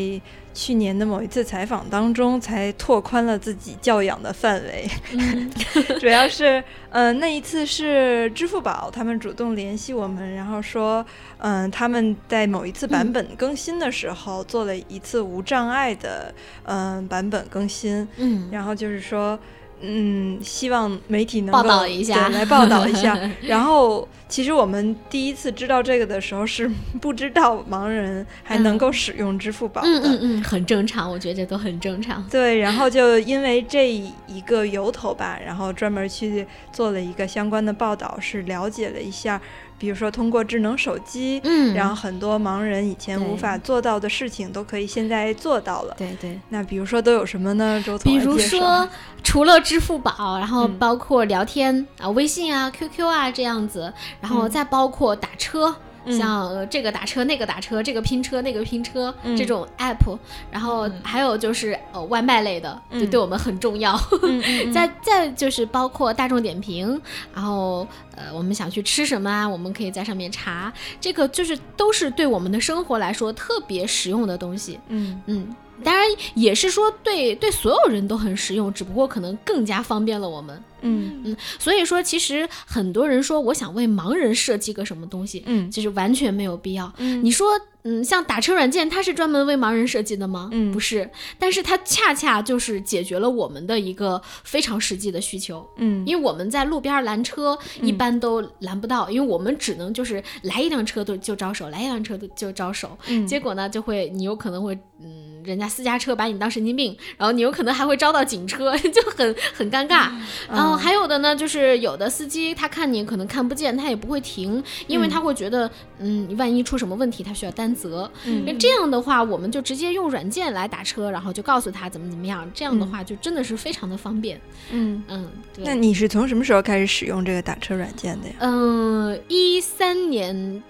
[0.57, 4.89] 去年的某一次采访当中才拓宽了自己教养的范围。
[5.11, 5.51] 嗯。
[6.01, 11.05] 主要是，嗯、那一次是支付宝他们主动联系我们，然后说，
[11.37, 16.33] 嗯、他们在某一次版本更新的时候做了一次无障碍的，
[16.63, 19.37] 嗯、版本更新，嗯，然后就是说，
[19.81, 23.17] 嗯，希望媒体能够报道一下对来报道一下。
[23.43, 26.69] 然后，其实我们第一次知道这个的时候是
[26.99, 29.87] 不知道盲人还能够使用支付宝的。
[29.87, 32.25] 嗯嗯嗯，很正常，我觉得这都很正常。
[32.29, 39.39] 对，然后就因为这一个由头吧，然后专门去做了一个相关的报道，是了解了一下，
[39.79, 45.95] 比如说通过智能手机，嗯，然后很多盲人以前无法做到的事情，都可以现在做到了。
[45.97, 46.39] 对对。
[46.49, 47.81] 那比如说都有什么呢？
[47.85, 48.87] 周总比如说，
[49.23, 55.69] 除了支付宝，然后嗯包括聊天、啊、微信啊、QQ 啊这样子，然后嗯再包括打车。
[55.69, 55.75] 嗯
[56.11, 60.17] 像呃这个打车那个打车，这个拼车那个拼车、嗯这种 app，
[60.51, 63.09] 然后还有就是呃外卖类的，就嗯。
[63.09, 63.97] 对我们很重要。
[64.73, 67.01] 再再就是包括大众点评，
[67.33, 74.79] 然后呃我们想去吃什么啊，我们可以在上面查，这个就是都是对我们的生活来说特别实用的东西。
[74.89, 75.21] 嗯。
[75.25, 76.05] 嗯，当然
[76.35, 80.63] 也是说对对所有人都很实用，只不过可能更加方便了我们。
[80.81, 86.91] 嗯嗯所以说，其实很多人说我想为盲人设计个什么东西，嗯其实完全没有必要。
[86.97, 87.47] 嗯你说，
[87.89, 90.49] 嗯，像打车软件，它是专门为盲人设计的吗？
[90.51, 91.09] 嗯不是，
[91.39, 95.65] 但是它恰恰就是解决了我们的一个非常实际的需求。
[95.77, 110.09] 嗯因为我们在路边拦车一般都拦不到，因为我们只能就是来一辆车都就招手，来一辆车都就招手，嗯结果呢就会你有可能会嗯，人家私家车把你当神经病，然后你有可能还会招到警车， 就很很尴尬。
[110.49, 115.69] 然后还有的呢，就是有的司机他看你可能看不见，他也不会停，因为他会觉得
[115.99, 118.11] 嗯，万一出什么问题，他需要担责。
[118.25, 124.41] 嗯那这样的话，我们就直接用软件来打车，然后就告诉他怎么怎么样，这样的话就真的是非常的方便。
[124.71, 125.03] 嗯。
[125.07, 125.63] 嗯，对。
[125.63, 128.33] 那你是从什么时候开始使用这个打车软件的呀？
[128.39, 130.63] 嗯，一三年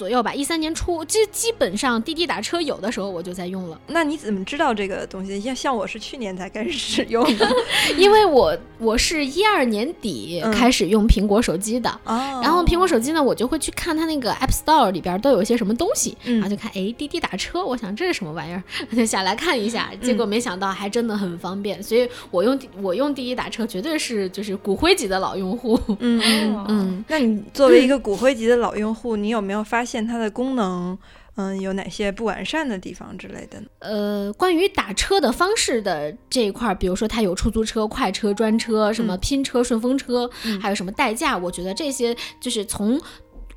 [0.00, 5.38] 左右吧，一三年初，基基本上滴滴打车有的时候我就在用了，那你怎么知道这个东西？
[5.38, 7.46] 像像我是去年才开始使用的
[7.98, 11.90] 因为我我是一二年底嗯开始用苹果手机的。
[12.04, 18.62] 哦然后苹果手机呢，我就会去看它那个 App Store 里边都有一些什么东西，嗯然后就看，哎，滴滴打车，我想这是什么玩意儿，
[18.96, 26.64] 就下来看一下，结果没想到还真的很方便，所以我用我用滴滴打车绝对是就是骨灰级的老用户，嗯嗯。
[26.68, 27.04] 嗯。
[27.08, 30.98] 那你作为一个骨灰级的老用户，你有没有发现它的功能，
[31.36, 33.66] 嗯，有哪些不完善的地方之类的呢？
[33.78, 43.00] 呃，关于打车的方式的这一块儿，比如说它有出租车、快车、专车，什么拼车、顺风车，嗯还有什么代驾，我觉得这些就是从。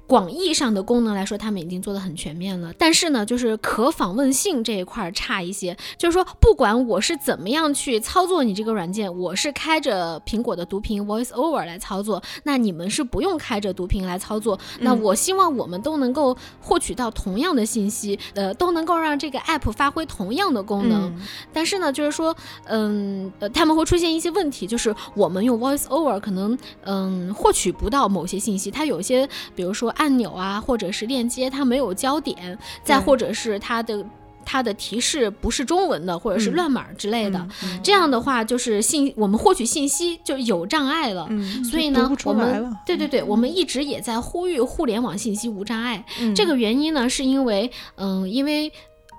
[0.05, 2.71] 广义上的功能来说，他们已经做得很全面了。
[2.77, 5.75] 但是呢，就是可访问性这一块儿差一些。
[5.97, 14.59] 就是说，不管我是怎么样去操作你这个软件，我是开着苹果的读屏 Voice Over 来操作，那你们是不用开着读屏来操作。
[14.79, 21.07] 那嗯我希望我们都能够获取到同样的信息，呃，都能够让这个 app 发挥同样的功能。
[21.15, 22.35] 嗯但是呢，就是说，
[22.65, 34.05] 嗯，呃，他们会出现一些问题，就是我们用 Voice Over 可能，嗯，获取不到某些信息，它有一些，比如说按钮啊，或者是链接，它没有焦点，再或者是它的
[34.45, 37.39] 它的提示不是中文的，或者是嗯乱码之类的。
[37.63, 41.27] 嗯这样的话，就是信我们获取信息就有障碍了。
[41.29, 46.03] 嗯所以呢我们对对对，我们一直也在呼吁互联网信息无障碍。
[46.19, 48.71] 嗯这个原因呢，是因为，嗯，因为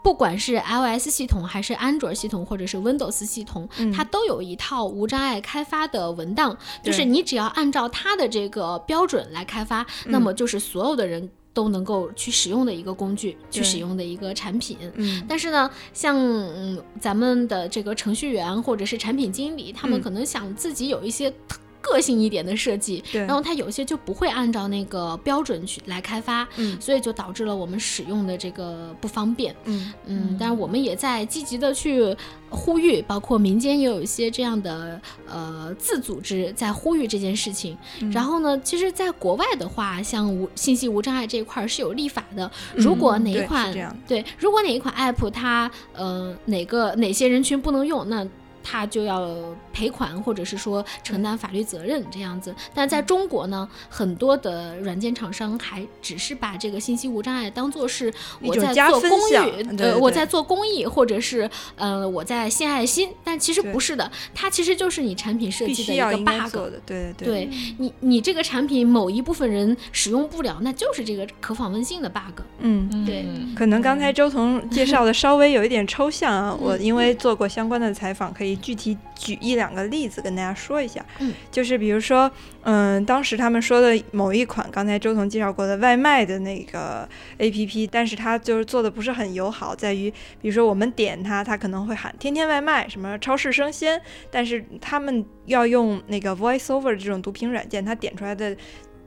[0.04, 3.90] 不管是 iOS 系统还是安卓系统，或者是 Windows 系统，嗯。
[3.90, 14.76] 它都有一套无障碍开发的文档，就是你只要按照它的这个标准来开发，那么就是所有的人都能够去使用的一个工具，去使用的一个产品。
[14.96, 15.24] 嗯。
[15.26, 20.02] 但是呢，像嗯咱们的这个程序员或者是产品经理，他们嗯。
[20.02, 29.54] 可能想自己有一些特个性一点的设计，对，然后它有些就不会按照那个标准去来开发，嗯所以就导致了我们使用的这个不方便。
[29.64, 32.16] 嗯嗯，但是我们也在积极的去
[32.48, 37.76] 呼吁，包括民间也有一些这样的呃自组织在呼吁这件事情。
[38.00, 42.50] 嗯然后呢，其实，在国外的话，像无信息无障碍这一块儿是有立法的。
[42.74, 43.72] 如果哪一款、
[44.06, 48.26] 对，如果哪一款 app 它呃哪个哪些人群不能用，那
[48.64, 49.30] 它就要
[49.72, 52.52] 赔款，或者是说承担法律责任这样子。
[52.74, 66.56] 但在中国呢，很多的软件厂商还只是把这个信息无障碍当做是我在做公项益，呃，我在做公益，或者是呃我在献爱心，但其实不是的，它其实就是你产品设计的一个 bug。
[66.86, 72.40] 对对对你，你这个产品某一部分人使用不了，那就是这个可访问性的 bug。
[72.60, 73.04] 嗯。
[73.04, 81.04] 对嗯可能刚才周彤介绍的稍微有一点抽象啊，我嗯因为做过相关的采访，可以具体举一两个例子跟大家说一下。
[81.18, 82.30] 嗯，就是比如说，
[82.62, 94.00] 嗯，当时他们说的某一款刚才周彤介绍过的外卖的那个 APP，但是它就是做的不是很友好，在于比如说我们点它，它可能会喊“天天外卖”什么“超市生鲜”，
[94.30, 98.56] 但是他们要用那个 VoiceOver 这种读屏软件，它点出来的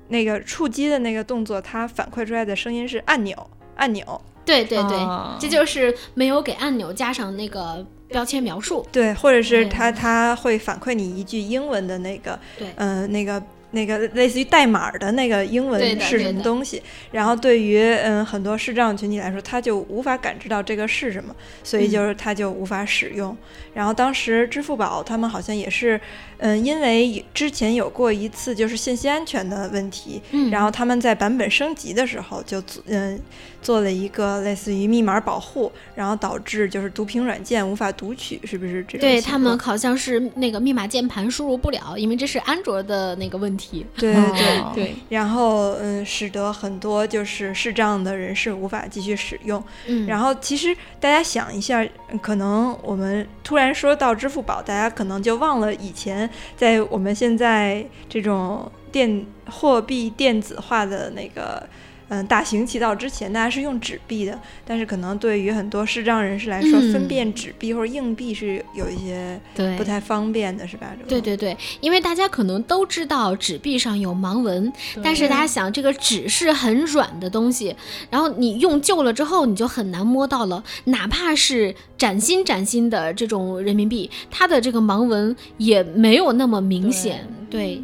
[0.09, 4.21] 那个触击的那个动作，它反馈出来的声音是按钮按钮。
[4.45, 8.85] 对对对，啊这就是没有给按钮加上那个标签描述。
[8.91, 13.41] 对，或者是对它它会反馈你一句英文的那个，对呃，那个
[13.71, 23.35] 那个类似于代码的那个英文是什么东西，然后对于嗯很多视障群体来说，他就无法感知到这个是什么，所以嗯就是他就无法使用。
[23.73, 25.99] 然后当时支付宝他们好像也是，
[26.37, 33.19] 嗯，因为之前有过一次就是信息安全的问题，嗯，然后他们在版本升级的时候就做嗯
[33.61, 43.56] 做了一个类似于密码保护，然后导致就是读屏软件无法读取，是不是这种对他们好像是那个密码键盘输入不了，因为这是安卓的那个问题。
[43.57, 44.59] 对对对。
[44.59, 49.61] 哦对，然后，嗯，使得很多就是视障的人士无法继续使用。
[49.87, 61.67] 嗯，然后，其实大家想一下，嗯可能我们突然说到支付宝，大家可能就忘了以前在我们现在这种电货币电子化的那个。
[62.09, 70.95] 嗯，大行其道之前，大家是用纸币的，但是可能对于很多视障人士来说，嗯分辨纸币或者硬币是有一些对不太方便的，是吧？
[71.07, 74.71] 对对对，因为大家可能都知道纸币上有盲文，
[75.03, 77.75] 但是大家想，这个纸是很软的东西，
[78.09, 80.63] 然后你用旧了之后，你就很难摸到了。
[80.85, 87.27] 哪怕是崭新崭新的这种人民币，它的这个盲文也没有那么明显。
[87.49, 87.83] 对，对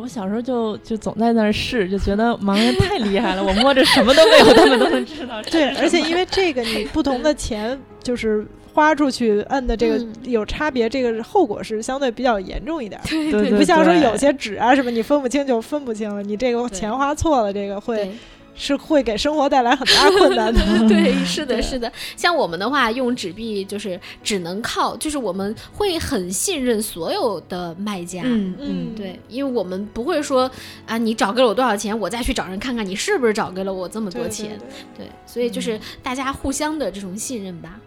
[0.00, 5.40] 我小时候就就总在那儿试，就觉得盲人太厉害了，我摸着什么都没有，他们都能知道。
[5.42, 13.04] 对， 而且因为这个，你不同的钱就是花出去摁的这个嗯有差别，这个后果是相对比较严重一点儿。
[13.08, 18.12] 对对不像说有些纸啊什么，你分不清就分不清了，你这个钱花错了，这个会对。
[18.56, 20.60] 是会给生活带来很大困难的。
[20.88, 21.92] 对，是的，是的。
[22.16, 28.22] 像我们的话，用纸币就是只能靠，就是我们会很信任所有的卖家。
[28.24, 30.50] 嗯嗯，对，因为我们不会说
[30.86, 34.58] 啊，你找给了我多少钱，我再去找人看看你是不是找给了我这么对对多钱。
[34.96, 37.78] 对对，所以就是大家互相的这种信任吧。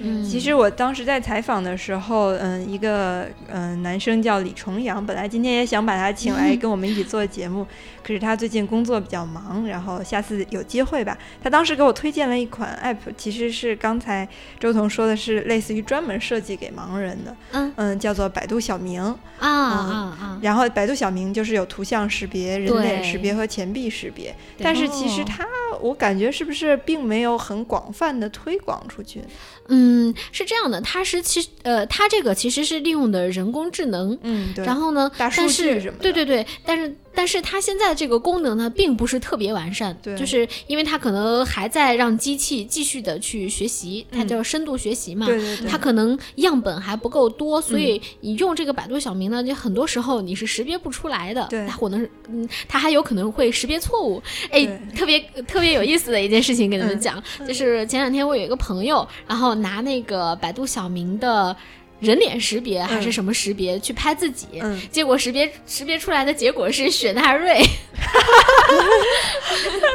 [0.00, 7.66] 嗯，其实我当时在采访的时候，嗯，一个嗯男生叫李重阳，本来今天也想把他请来跟我们一起做节目，
[8.02, 11.16] 可是他最近工作比较忙，然后下次有机会吧。
[11.42, 14.28] 他当时给我推荐了一款 app，其实是刚才
[14.58, 19.00] 周彤说的是类似于专门设计给盲人的，嗯嗯，叫做百度小明。
[19.38, 20.38] 啊啊啊！
[20.42, 25.46] 然后百度小明就是有图像识别、人脸识别和钱币识别，但是其实哦它
[25.80, 29.22] 我感觉是不是并没有很广泛的推广出去？
[29.68, 29.89] 嗯，
[30.32, 34.18] 是这样的，它是其实呃，它这个其实是利用的人工智能。
[34.22, 34.64] 嗯，对。
[34.64, 40.16] 然后呢，大数据但是什么的对对对，但是但是它现在这个功能呢，并不是特别完善，对。
[40.16, 44.28] 就是因为它可能还在让机器继续的去学习，它嗯。
[44.28, 51.46] 叫深度学习嘛，对对对，它可能样本还不够多，所嗯以你用这个百度小明呢，就很多时候你是识别不出来的。
[51.50, 51.66] 对。
[51.66, 54.22] 它可能是嗯，它还有可能会识别错误。
[54.50, 54.64] 哎，
[54.96, 57.00] 特别特别有意思的一件事情跟你们嗯。
[57.00, 61.54] 讲，就是前两天我有一个朋友，然后拿那个百度小明的
[62.00, 64.46] 人脸识别还是嗯什么识别去拍自己。
[64.60, 67.60] 嗯，结果识别识别出来的结果是雪纳瑞，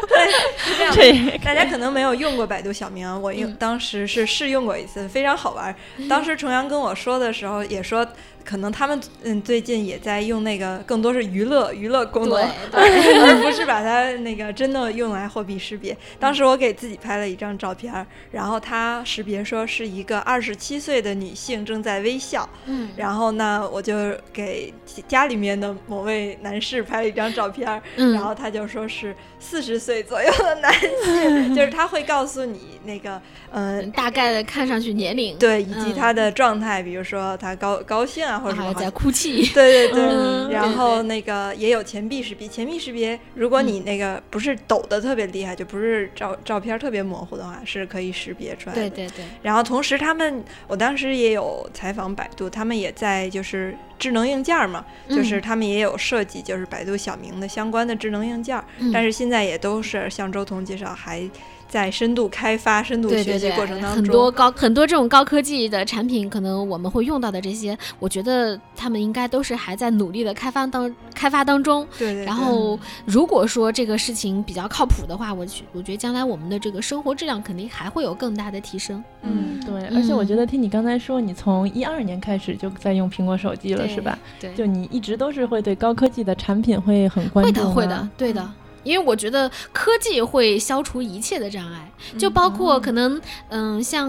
[0.07, 5.73] 对是这样 大家可能没有用过百度小明，我用、嗯当时是试用过一次，非常好玩。
[6.09, 8.05] 当时重阳跟我说的时候，也说
[8.45, 15.97] 可能他们嗯最近也在用那个更多是娱乐娱乐功能，对而不是把它那个真的用来货币识别。
[16.19, 24.71] 当时我给自己拍了一张照片，然后它识别说是一个二十七岁的女性正在微笑，嗯，然后呢，我就给
[25.07, 28.13] 家里面的某位男士拍了一张照片，嗯。
[28.13, 33.19] 然后他就说是四十岁左右的男性， 就是他会告诉你那个
[33.51, 33.81] 呃。
[33.95, 35.95] 大概的看上去年龄，对，以及嗯。
[35.95, 48.81] 他的状态，比如说他高高兴啊，或者什么在哭泣， 对对对，嗯然后那个也有钱币识别，钱币识别，如果你那个不是抖的特别厉害，就不是照照片特别模糊的话，是可以识别出来的。
[48.81, 58.91] 对对对，然后同时他们，我当时也有采访百度，他们也在就是智能硬件嘛，就是嗯他们也有设计，就是百度小明的相关的智能硬件，嗯。
[58.91, 61.21] 但是现在也都是像周彤介绍，还
[61.67, 64.03] 在深度开发、深度学习过程当中很。
[64.05, 71.85] 多高很多这种高科技的产品，可能我们会用到的这些，我觉得他们应该都是还在努力的开发当开发当中。
[71.97, 79.03] 对对对，然后，如果说这个事情比较靠谱的话，我觉我觉得将来我们的这个生活质量肯定还会有更大的提升。
[79.23, 84.17] 嗯，对，而且我觉嗯得听你刚才说，你从一二年开始就在用苹果手机了，是吧？
[84.39, 88.51] 对，就你一直都是会对高科技的产品会很关注会的，会的，对的。
[88.85, 93.19] 因为我觉得科技会消除一切的障碍，就包哦括可能，
[93.49, 94.07] 嗯，像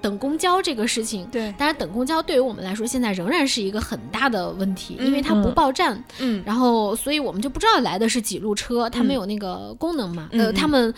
[0.00, 10.92] 等公交这个事情，对，当然等公交对于我们来说现在仍然是一个很大的问题，因为它不嗯报站，嗯，然后所以我们就不知道来的是几路车，它没有那个功能嘛，呃，他们。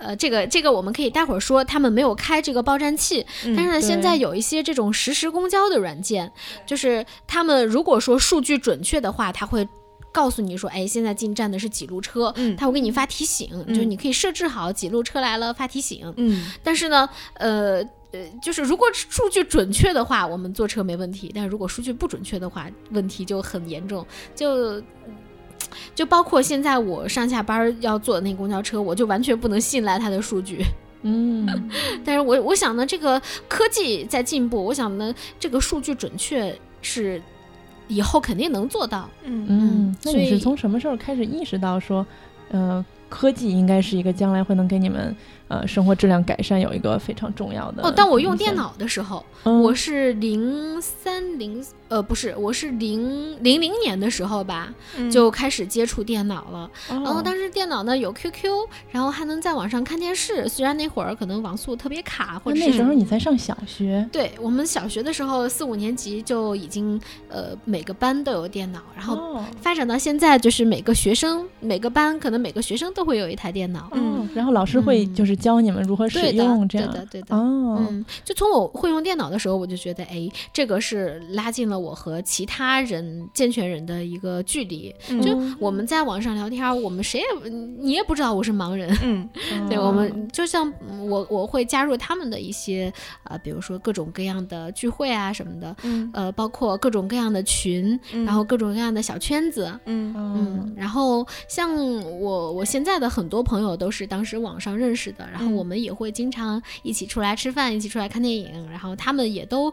[0.00, 6.32] 呃，这个这个我们可以待会儿说，他们没有开这个报站器，嗯但是呢，现在有一些这种实时公交的软件，
[6.66, 9.66] 就是他们如果说数据准确的话，它会
[10.14, 16.14] 告诉你说，哎，现在进站的是几路车，嗯它会给你发提醒，嗯就是你可以设置好几路车来了发提醒。
[16.16, 24.06] 嗯但是呢，呃呃，就是如果数据准确的话，我们坐车没问题；但如果数据不准确的话，问题就很严重。
[24.36, 24.80] 就
[25.96, 30.64] 就包括现在我上下班要坐的那个公交车，我就完全不能信赖它的数据。
[31.02, 31.44] 嗯，
[32.04, 37.20] 但是我我想呢，这个科技在进步，我想呢，这个数据准确是
[37.88, 39.08] 以后肯定能做到。
[39.24, 39.46] 嗯。
[39.48, 42.06] 嗯，那你是从什么时候开始意识到说，
[42.50, 45.14] 呃，科技应该是一个将来会能给你们
[45.48, 49.62] 呃生活质量改善有一个非常重要的哦，当我用电，脑的时候，嗯。
[49.62, 56.70] 我是零三零呃不是，我是零零零年的时候吧，嗯就开始接触电脑了。
[56.90, 58.50] 哦然后当时电脑呢有 QQ，
[58.90, 73.88] 然后还能在网上看电视，虽然那会儿可能网速特别卡，或者是那那时候你才上小学，对我们小学的时候四五年级就已经呃每个班都有电脑，然后哦发展到现在就是每个学生每个班可能每个学生都会有一台电脑。
[73.92, 77.36] 嗯，然后老师会嗯就是教你们如何使，用这样，对的，对的。
[77.36, 84.94] 哦，嗯，就从我会用电脑的时候，我就觉得，哎，这个是拉近了我和其他人健全人的一个距离。
[85.08, 88.94] 嗯就我们在网上聊天，我们谁也你也不知道我是盲人。
[89.02, 89.28] 嗯
[89.68, 92.92] 对哦我们，就像嗯我我会加入他们的一些
[93.24, 99.66] 呃，比如说各种各样的聚会啊什么的，嗯呃，包括各种各样的群，嗯然后各种各样的小圈子。
[99.86, 101.74] 嗯嗯嗯，然后像
[102.20, 109.72] 我我现在的很多朋友都是当时网上认识的，然后嗯我们也会经常一起出来吃饭，一起出来看电影，然后他们也都。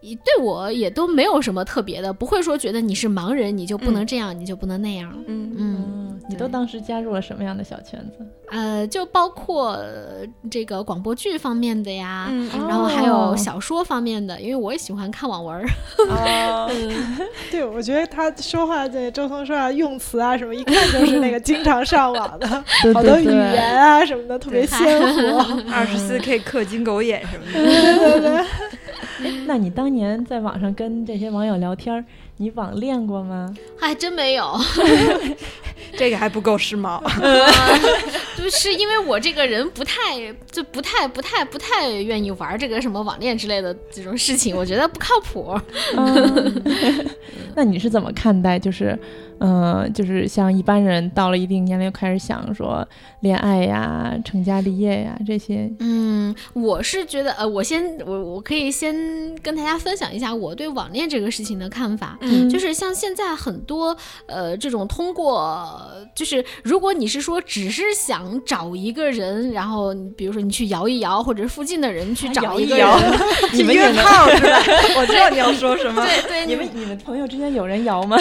[0.00, 5.12] 也对我也都没有什么特别的，不会说觉得你是盲人你就不能这样，你就不能那样。
[5.26, 8.24] 嗯嗯，嗯，你都当时加入了什么样的小圈子？
[8.50, 15.66] 呃，就包括呃这个广播剧方面的呀，嗯然后还有哦小说方面的，因为我也喜欢看网文
[17.50, 22.46] 对，我觉得他说话这周彤说话用词啊什么，一看就是那个经常上网的，
[22.94, 25.62] 好多语言啊什么的特别鲜活。
[25.72, 28.44] 二十四 K 氪金狗眼什么的，对对对，
[29.46, 32.04] 那你当年在网上跟这些网友聊天，
[32.36, 33.54] 你网恋过吗？
[33.78, 34.58] 还真没有，
[35.96, 37.00] 这个还不够时髦。
[38.38, 45.58] 就是因为我这个人不太就不太不太不太愿意玩这个什么网恋之类的这种事情，我觉得不靠谱。
[45.96, 46.62] 嗯，
[47.56, 48.58] 那你是怎么看待？
[48.58, 48.98] 就是，
[49.40, 52.86] 嗯、就是像一般人到了一定年龄开始想说
[53.20, 55.70] 恋爱呀、成家立业呀这些。
[55.80, 58.94] 嗯，我是觉得，呃，我先我我可以先
[59.42, 62.16] 跟大家分享一下我对网恋这个事情的看法。
[62.20, 73.00] 嗯就是像现在很多呃这种通过，就是如果你是说只是想想找一个人，然后比如说你去摇一摇，或者是附近的人去找一个人， 一摇
[73.52, 74.62] 你们也约能炮是吧？
[74.98, 76.04] 我知道你要说什么。
[76.06, 78.18] 对对，你们你们朋友之间有人摇吗？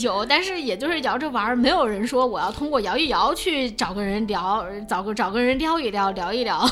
[0.00, 6.66] 有，但是也就是摇着玩儿，没有人说我要通过摇一摇去找个人聊，找个找个人撩一撩，聊一聊，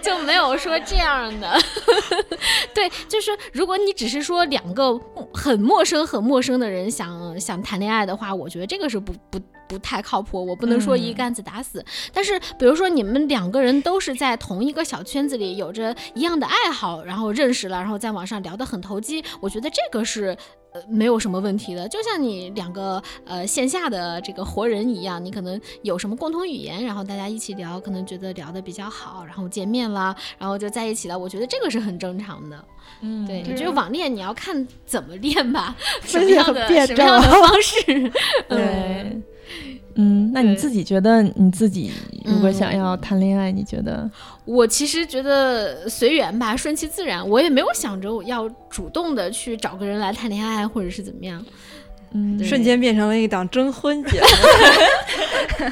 [0.00, 1.58] 就没有说这样的。
[2.72, 4.98] 对，就是如果你只是说两个
[5.34, 9.40] 很陌生、很陌生的人想想谈恋爱的话，我觉得这个是不不。
[9.70, 11.84] 不太靠谱，我不能说一竿子打死。
[12.12, 20.36] 但是，比如说你们两个人都是在同一个小圈子里，有着一样的爱好，然后认识了，然后在网上聊得很投机，我觉得这个是
[20.72, 21.88] 呃没有什么问题的。
[21.88, 31.16] 就像你两个呃线下的这个活人一样，你可能有什么共同语言，然后大家一起聊，可能觉得聊得比较好，然后见面了，然后就在一起了。
[31.16, 32.64] 我觉得这个是很正常的。
[33.02, 37.84] 嗯对，对这个网恋你要看怎么练吧， 什么样的什么样的方式。
[38.48, 38.58] 对。
[38.58, 39.22] 嗯，
[40.32, 41.90] 那你自己觉得你自己
[42.24, 44.10] 如果想嗯要谈恋爱，你觉得？
[44.44, 47.26] 我其实觉得随缘吧，顺其自然。
[47.28, 51.44] 我也没有想着我要主动的去找个人来谈恋爱，或者是怎么样。
[52.12, 54.26] 嗯，瞬间变成了一档征婚节目。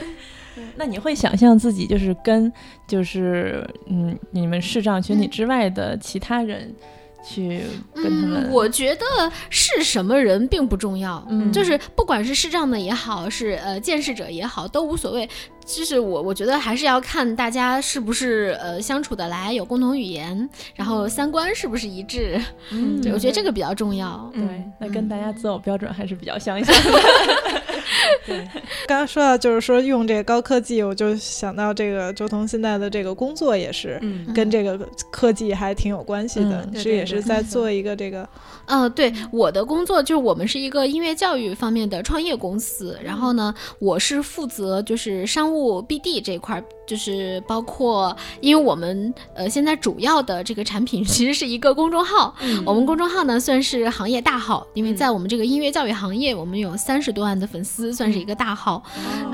[0.76, 2.52] 那你会想象自己就是跟
[2.86, 6.74] 就是嗯你们视障群体之外的其他人
[7.22, 7.62] 去
[7.94, 8.44] 跟他们？
[8.48, 9.04] 嗯，我觉得
[9.50, 15.28] 是什么人并不重要，嗯就是不管是视障的也好，是呃见识者也好，都无所谓。
[15.64, 22.40] 就是我我觉得还是要看大家是不是呃相处得来，有共同语言，然后三观是不是一致。
[22.72, 24.30] 嗯对，我觉得这个比较重要。
[24.34, 27.00] 对嗯，那跟大家择偶标准还是比较相像的。
[28.26, 28.48] 对，
[28.86, 33.98] 刚刚说到就是说用这个高科技，我就想到这个周彤现在的这个工作也是。
[34.02, 34.78] 嗯跟这个
[35.10, 38.28] 科技还挺有关系的，嗯是对对对也是在做一个这个，
[38.70, 52.32] 呃，对，我的工作就是我们是一个音乐教育方面的创业公司，然后呢，我是负责就是商务 BD 这一块儿，就是包括因为我们呃现在主要的这个产品 其实是一个公众号，
[52.64, 58.80] 我们公众号呢算是行业大号，因为在我们这个音乐教育行业，我们有三十多万的粉丝，算是一个大号。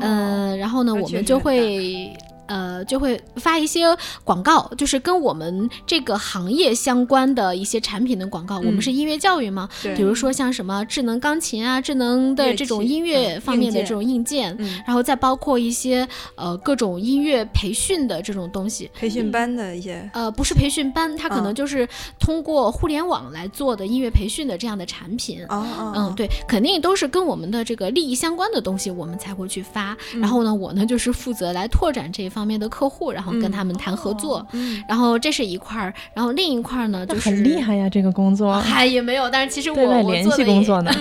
[0.01, 2.11] 嗯、然后呢，我们就会。
[2.47, 3.85] 呃，就会发一些
[4.25, 8.57] 广告，就是跟我们这个行业相关的一些产品的广告。
[8.59, 18.91] 我们嗯是音乐教育嘛，对比如说像什么智能钢琴啊、智能的这种音乐嗯方面的这种硬件，嗯，然后再包括一些呃各种音乐培训的这种东西。
[18.95, 21.89] 培训班的一些，呃，不是培训班，它可能嗯就是
[22.19, 25.45] 通过互联网来做的音乐培训的这样的产品。
[25.49, 29.97] 哦哦，嗯，对，肯定都是跟我们的这个利益相关的东西，我们才会去发。
[30.15, 34.47] 嗯然后呢，我呢就是负责来拓展这一方面的客户，然后跟嗯他们谈合作。
[34.53, 40.93] 嗯，然后这是一块儿，然后另一块儿呢就是很厉，害呀，这个工作，还也没有，但是其实我对外联我做的也系工作呢。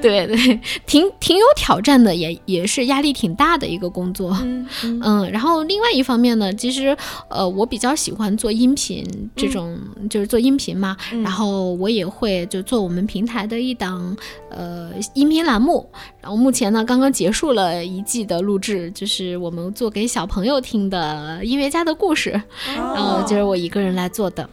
[0.00, 4.30] 对对，挺挺有挑战的，也也是压力挺大的一个工作。
[4.40, 4.64] 嗯
[5.02, 6.96] 嗯，然后另外一方面呢，其实
[7.28, 9.04] 呃，我比较喜欢做音频
[9.34, 9.76] 这种，
[10.08, 10.96] 就是做音频嘛。
[11.12, 14.16] 嗯然后我也会就做我们平台的一档
[14.50, 15.90] 呃音频栏目。
[16.28, 22.30] 然后目前呢，刚刚结束了一季的录制，就是我们做给小朋友听的音乐家的故事，
[22.76, 24.46] 然后哦就是我一个人来做的。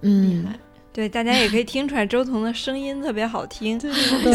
[0.00, 0.44] 嗯，
[0.92, 3.88] 对，大家也可以听出来周彤的声音特别好听，特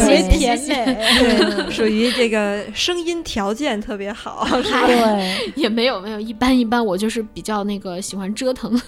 [0.06, 0.94] 别甜谢美。
[0.94, 4.86] 对，属于这个声音条件特别好，是吧？
[4.86, 8.80] 对，也没有没有，一般一般，我就是比较那个喜欢折腾。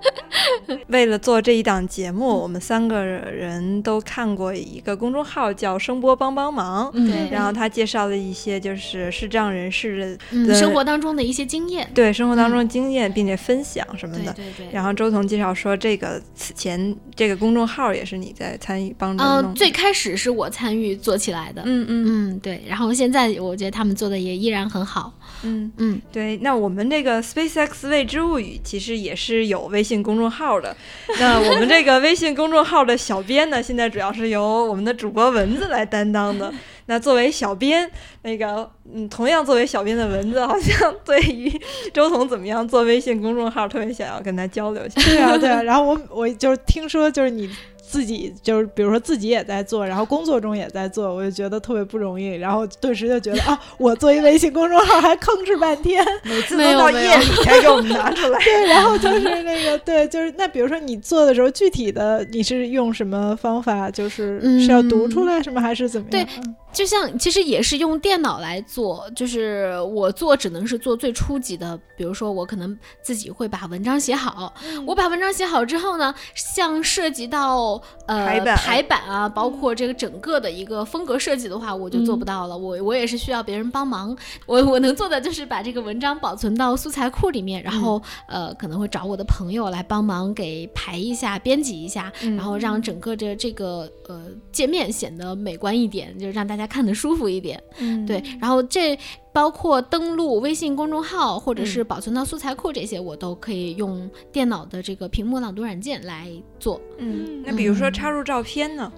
[0.88, 11.88] 为了做这一档节目，我们三个人都看过一个公众号叫“声波帮帮忙”，嗯对然后他介绍了一些就是视障人士的嗯，对生活当中的一些经验。
[11.94, 14.32] 对生活当中经验，并且分享什么的。
[14.32, 14.68] 对对对。
[14.72, 19.54] 然后周彤介绍说，这个此前这个公众号也是你在参与帮助嗯、弄。
[19.54, 21.62] 最开始是我参与做起来的。
[21.64, 22.62] 嗯嗯嗯，对。
[22.66, 25.12] 然后现在我觉得他们做的也依然很好。
[25.42, 26.36] 嗯，嗯，对。
[26.38, 30.76] 那我们这个 SpaceX 未知物语其实也是有微信公众号的。
[31.18, 36.52] 那我们这个微信公众号的小编呢，现在主要是由我们的主播蚊子来担当的。
[36.86, 37.88] 那作为小编，
[38.22, 41.48] 那个嗯，同样作为小编的蚊子，好像对于
[41.94, 45.00] 周彤怎么样做微信公众号，特别想要跟他交流一下。
[45.02, 45.62] 对啊，对啊。
[45.62, 47.48] 然后我我就是听说，就是你
[47.90, 52.28] 自己就是比如说自己也在做，然后工作中也在做，我就觉得特别不容易。
[52.36, 56.06] 然后顿时就觉得啊，我做一微信公众号还吭哧半天。
[56.22, 58.38] 每次都到夜里才给我们拿出来。
[58.44, 63.90] 对，然后就是那个对，就是那比如说你做的时候，具体的你是用什么方法？
[63.90, 66.26] 就是嗯是要读出来什么，还是怎么样？
[66.72, 74.52] 就像其实也是用电脑来做，就是我做只能是做最初级的，比如说我可能自己会把文章写好，
[74.86, 84.16] 我把文章写好之后呢，像涉及到呃排版排版啊，包括这个整个的一个风格设计的话，我就做不到了，我我也是需要别人帮忙，
[84.46, 97.62] 我我能做的就是把这个文章保存到素材库里面，然后、呃可能会找我的朋友来帮忙给排一下、编辑一下，嗯然后让整个这这个呃界面显得美观一点，就让大家看得舒服一点。
[97.78, 98.98] 嗯对，然后这
[99.32, 106.80] 包括登录微信公众号或者嗯是保存到素材库这些，我都可以用电脑的这个屏幕朗读软件来做。
[106.98, 108.92] 嗯，那比如说插入照片呢？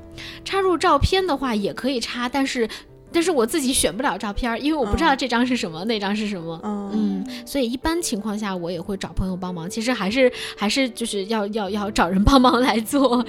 [0.45, 2.69] 插入照片的话也可以插，但是
[3.13, 6.59] 但是我自己选不了照片儿，因为我不知道嗯这张是什么，那张是什么。
[6.65, 9.69] 嗯嗯，所以一般情况下我也会找朋友帮忙。
[9.69, 13.25] 其实还是还是就是要要要找人帮忙来做。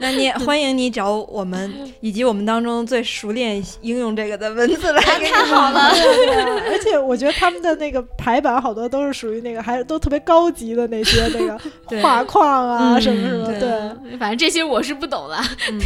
[0.00, 5.80] 那你也 欢迎你找我们以及我们当中最熟练应用这个的文字来太好了，
[6.70, 11.58] 而且我觉得他们的那个排版好多都是属于那个还都特别高级的那些那个
[12.02, 15.42] 画框啊嗯什么什么，对对，反正这些我是不懂了。
[15.70, 15.80] 嗯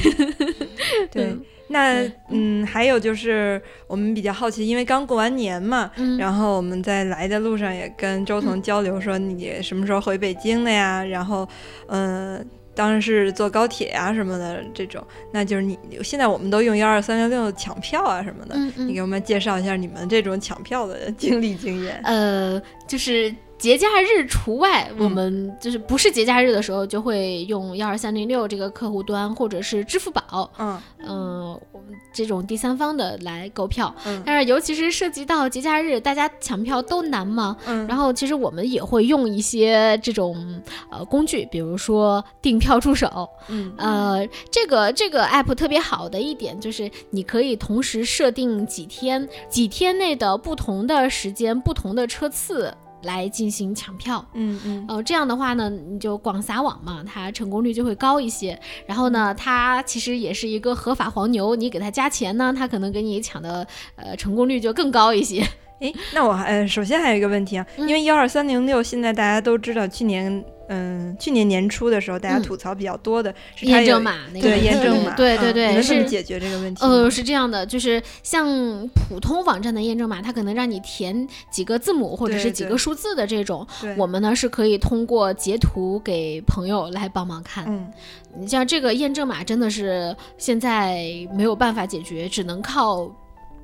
[1.11, 1.37] 对。
[1.73, 11.03] 那嗯，还有就是我们比较好奇，因为刚过完年嘛，嗯然后我们在来的路上也跟周彤交流说你什么时候回北京的呀？
[11.03, 11.49] 然后，
[11.89, 12.45] 嗯、
[12.75, 15.03] 当然是坐高铁呀什么的这种。
[15.33, 22.01] 那就是你现在我们都用幺二三六六抢票啊什么的，嗯嗯你给我们介绍一下你们这种抢票的经历经验。
[22.05, 33.95] 呃，就是节假日除外，嗯我们就是不是节假日的时候，就会用幺二三零六这个客户端或者是支付宝，嗯嗯、我们这种第三方的来购票。
[34.05, 37.57] 嗯但是尤其是涉及到节假日，大家抢票都难嘛。
[37.65, 40.61] 嗯，然后其实我们也会用一些这种
[40.91, 43.29] 呃工具，比如说订票助手。
[43.47, 54.25] 嗯呃，这个这个 app 特别好的一点就是，你可以同时设定几天，几天内的不同的时间、不同的车次来进行抢票。
[54.35, 58.59] 嗯嗯呃，这样的话呢，你就广撒网嘛，它成功率就会高一些。
[58.87, 65.47] 然后呢，它其实也是一个合法黄牛，你给它加钱呢，它可能给你抢的呃成功率就更高一些。
[65.81, 76.93] 诶，那我还呃，首先还有一个问题啊，嗯因为幺二三零六现在大家都知道，去年嗯、去年年初的时候，大家嗯吐槽比较多的是验证码那个对验证码，嗯对对对，你们怎么是解决这个问题呢？
[76.93, 78.47] 呃，是这样的，就是像
[78.89, 87.65] 普通网站的验证码，它可能让你填几个字母或者是几个数字的这种，对我们呢是可以通过截图给朋友来帮忙看。
[87.69, 87.91] 嗯
[88.35, 91.05] 你像这个验证码真的是现在
[91.35, 93.07] 没有办法解决，只能靠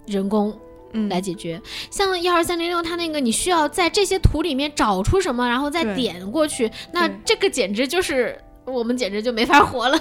[0.04, 0.54] 人工
[0.92, 1.60] 嗯来解决。
[1.90, 9.98] 像幺二三零六，它那个你需要在这些图里面找出什么，然后再点过去，那这个简直就是我们简直就没法活了。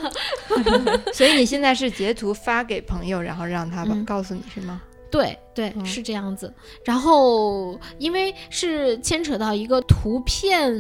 [1.14, 4.82] 所以你现在是截图发给朋友，然后让他吧、嗯告诉你是吗？
[5.10, 6.54] 对对，嗯是这样子。
[6.84, 10.76] 然后因为是牵扯到一个图片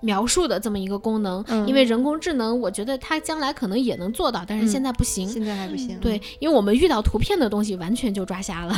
[0.00, 5.28] 描述的这么一个功能，嗯因为人工智能，我觉得它将来可能也能做到，但是嗯现在不行。
[5.28, 5.98] 现在还不行。
[5.98, 8.74] 对，因为我们遇到图片的东西，完全就抓瞎了。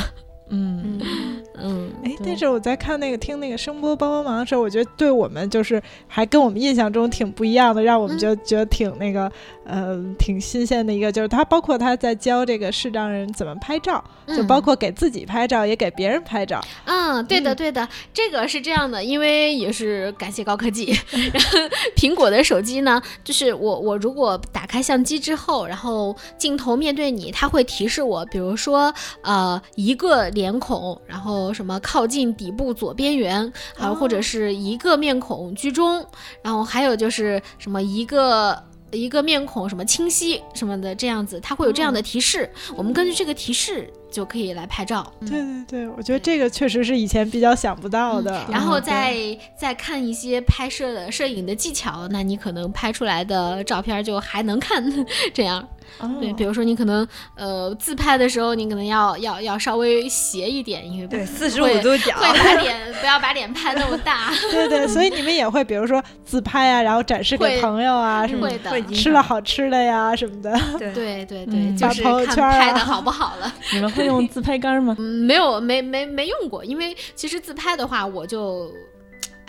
[0.49, 0.99] 嗯。
[0.99, 2.27] 嗯，嗯，哎，对。
[2.27, 8.19] 但是我在看那个听那个声波帮帮忙的时候，我觉得对我们就是还跟我们印象中挺不一样的，让我们嗯。
[8.19, 9.31] 就觉得挺那个，
[9.65, 16.61] 呃，挺新鲜的一个，就是他包括他在教这个视障人怎么拍照，就嗯包括给自己拍照，也给别人拍照。
[16.85, 20.87] 嗯，对的，嗯对的，这个是这样的，因为也是感谢高科技，
[21.33, 21.59] 然后
[21.95, 36.05] 苹果的手机呢，就是我我如果打开相机之后，然后镜头面对你，它会提示我，比如说呃一个脸孔，然后什么靠近底部左边缘，还有或者是一个面孔居中，
[36.41, 38.61] 然后还有就是什么一个。
[38.93, 45.11] 一个面孔什么清晰什么的这样子，它会有这样的提示，我们根据这个提示就可以来拍照。
[45.21, 48.45] 对对对，我觉得这个确实是以前比较想不到的。
[48.49, 54.83] 然后嗯再再看一些拍摄的摄影的技巧，那你可能拍出来的照片就还能看
[55.33, 55.67] 这样。
[56.19, 64.31] 对，哦比如说你可能呃自拍的时候，你可能要要要稍微斜一点，因为对，四十五度角，会把脸不要把脸拍那么大。
[64.51, 70.51] 对对，所以你们也会，比如说自拍啊，然后展示给朋友啊什么的会吃了好吃的呀什么的。
[70.77, 73.53] 对对对对，嗯就是发朋友看拍的好不好了。
[73.71, 74.95] 你们会用自拍杆吗？
[74.99, 78.71] 嗯，没有没没没用过，因为其实自拍的话，我就。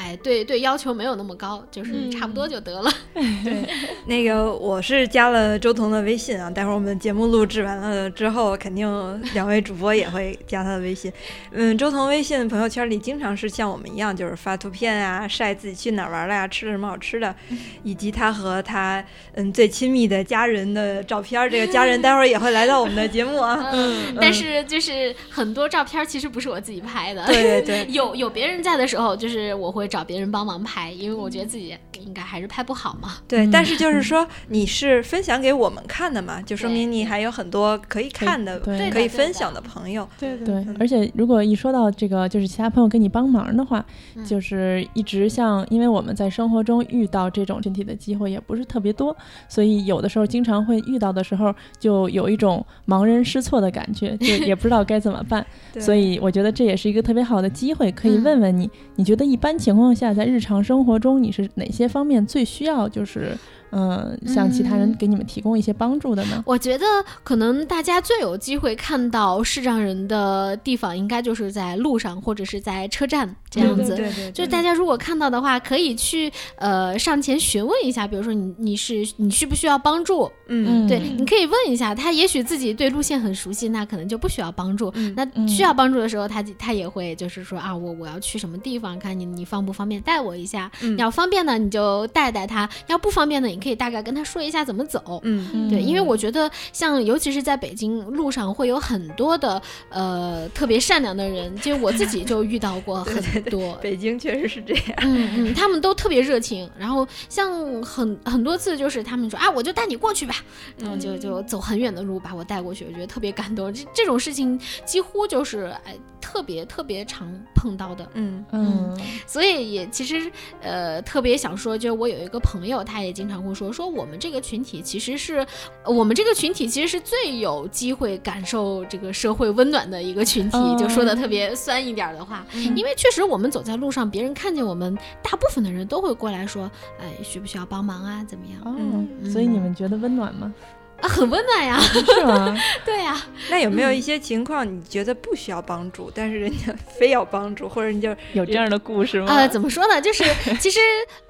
[0.05, 2.91] 哎哎，对对，要求没有那么高，就是差不多就得了。
[3.43, 3.67] 对，
[4.07, 8.87] 那个我是加了周彤的微信啊，待会儿我们节目录制完了之后，肯定
[9.33, 11.11] 两位主播也会加他的微信。
[11.53, 17.35] 嗯，周彤微信朋友圈里经常是像我们一样，就是发图片啊，晒自己去哪儿玩了呀，吃了什么好吃的，
[17.83, 19.03] 以及他和他
[19.33, 21.49] 嗯最亲密的家人的照片。
[21.49, 23.71] 这个家人待会儿也会来到我们的节目啊。
[23.73, 27.25] 嗯，但是就是很多照片其实不是我自己拍的。
[27.25, 31.72] 对对对， 有有别人在的时候，就是我会找别人帮忙拍，因为我觉得自己
[32.05, 33.18] 应该还是拍不好嘛。
[33.28, 40.09] 对，但是就是说你是分享给我们看的嘛，就说明你还有很多可以看的、对可以分享的朋友。
[40.18, 43.86] 对对，而且如果一说到这个，就是其他朋友给你帮忙的话，
[44.26, 49.16] 就是一直像，因为我们在生活中遇到这种群体的机会也不是特别多，
[49.49, 55.47] 所以有的时候经常会遇到的时候，就有一种茫然失措的感觉，就也不知道该怎么办。
[55.78, 63.37] 所以我觉得这也是一个特别好的机会，可以问问你，你觉得一般情况况下在日常生活中你是哪些方面最需要就是。
[63.77, 66.41] 嗯，向其他人给你们提供一些帮助的呢？
[66.47, 66.87] 我觉得
[67.25, 73.97] 可能大家最有机会看到视障人的地方，应该就是在路上或者是在车站这样子。
[73.97, 80.31] 对对，就大家如果看到的话，可以去呃上前询问一下，比如说你你是你需不需要帮助？
[80.47, 84.93] 嗯，对，你可以问一下他，也许自己对路线很熟悉，那可能就不需要帮助。
[85.16, 90.70] 那需要帮助的时候，他他也会就是说啊，我我要去什么地方，看你你方不方便带我一下？
[90.97, 93.64] 要方便呢，你就带带他；要不方便呢，你。
[93.65, 103.75] 可以大概跟他说一下怎么走，嗯，对，因为我觉得像尤其是在北京路上会有很多的呃特别善良的人，就我自己就遇到过很多。
[103.77, 110.35] 北京确实是这样，嗯嗯，他们都特别热情，然后像很很多次就是他们说啊，我就带你过去吧，
[110.77, 113.73] 然后就就走很远的路把我带过去，我觉得特别感动。
[113.73, 123.54] 这这种事情几乎就是哎特别特别常碰到的，嗯嗯，所以也其实呃特别想说，就是我有一个朋友，他也经常会。
[123.55, 125.47] 说说我们这个群体其实是
[125.85, 132.45] 我们这个群体其实是最有机会感受这个社会温暖的一个群体，就说的特别酸一点的话，
[132.75, 138.25] 因为确实我们走在路上，别人看见我们，大部分的人都会过来说，哎，需不需要帮忙啊？
[138.25, 138.77] 怎么样？
[138.77, 140.53] 嗯，所以你们觉得温暖吗？
[141.01, 142.57] 啊，很温暖呀， 是吗？
[142.84, 143.20] 对呀。
[143.51, 149.26] 那有没有一些情况你觉得不需要帮助，但是人家非要帮助，或者你就有这样的故事吗？
[149.28, 150.01] 呃，怎么说呢？
[150.01, 150.24] 就是
[150.59, 150.80] 其实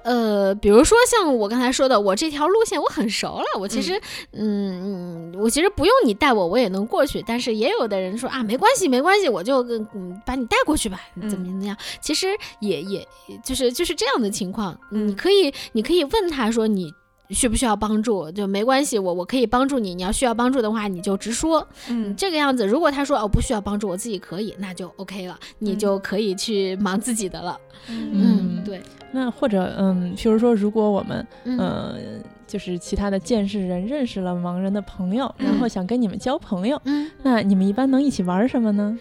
[0.03, 3.99] 呃，比如说像我刚才说的，我这条路线我很熟了，我其实
[4.31, 7.21] 嗯嗯，我其实不用你带我，我也能过去。
[7.27, 9.61] 但是也有的人说啊，没关系，没关系，我就
[9.93, 11.75] 嗯把你带过去吧，怎么怎么样？
[11.99, 12.27] 其实
[12.61, 13.05] 也也
[13.43, 16.93] 就是就是这样的情况，你可以你可以问他说你。
[17.29, 19.95] 需不需要帮助就没关系，我我可以帮助你。
[19.95, 21.65] 你要需要帮助的话，你就直说。
[21.89, 27.59] 嗯，这个样子，如果他说哦不需要帮助，我自己可以，那就 OK 了，你就可以去忙自己的了。
[27.87, 28.81] 嗯，对。
[29.11, 38.97] 那或者嗯，譬如说，如果我们嗯，就是其他的见识人认识了盲人的朋友，然后想跟你们交朋友，嗯，那你们一般能一起玩什么呢？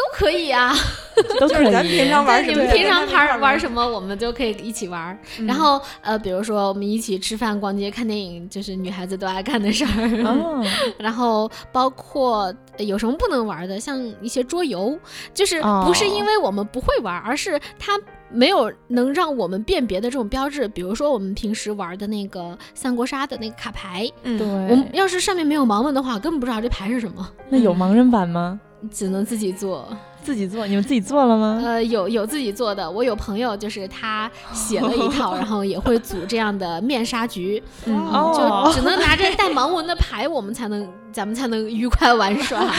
[0.00, 0.72] 都可以啊，
[1.38, 1.70] 都可以。
[1.70, 2.62] 咱平常玩什么？
[2.62, 5.18] 你们平常玩玩什么，我们就可以一起玩。
[5.46, 10.24] 然后呃，比如说我们一起吃饭、逛街、看电影，就是女孩子都爱干的事儿。
[10.24, 10.64] 哦。
[10.98, 14.98] 然后包括有什么不能玩的，像一些桌游，
[15.34, 17.92] 就是不是因为我们不会玩，而是它
[18.30, 20.66] 没有能让我们辨别的这种标志。
[20.68, 27.28] 比如说我们平时玩的那个三国杀的那个卡牌，对，我们要是上面没有盲文的话，根本不知道这牌是什么。
[27.50, 28.58] 那有盲人版吗？
[28.90, 29.88] 只能自己做，
[30.22, 31.60] 自己做，你们自己做了吗？
[31.64, 37.94] 呃，有有自己做的，我有朋友就是他写了一套， 然后也会组这样的面纱局，嗯
[38.34, 42.72] 就只能拿着带盲文的牌，我们才能咱们才能愉快玩耍。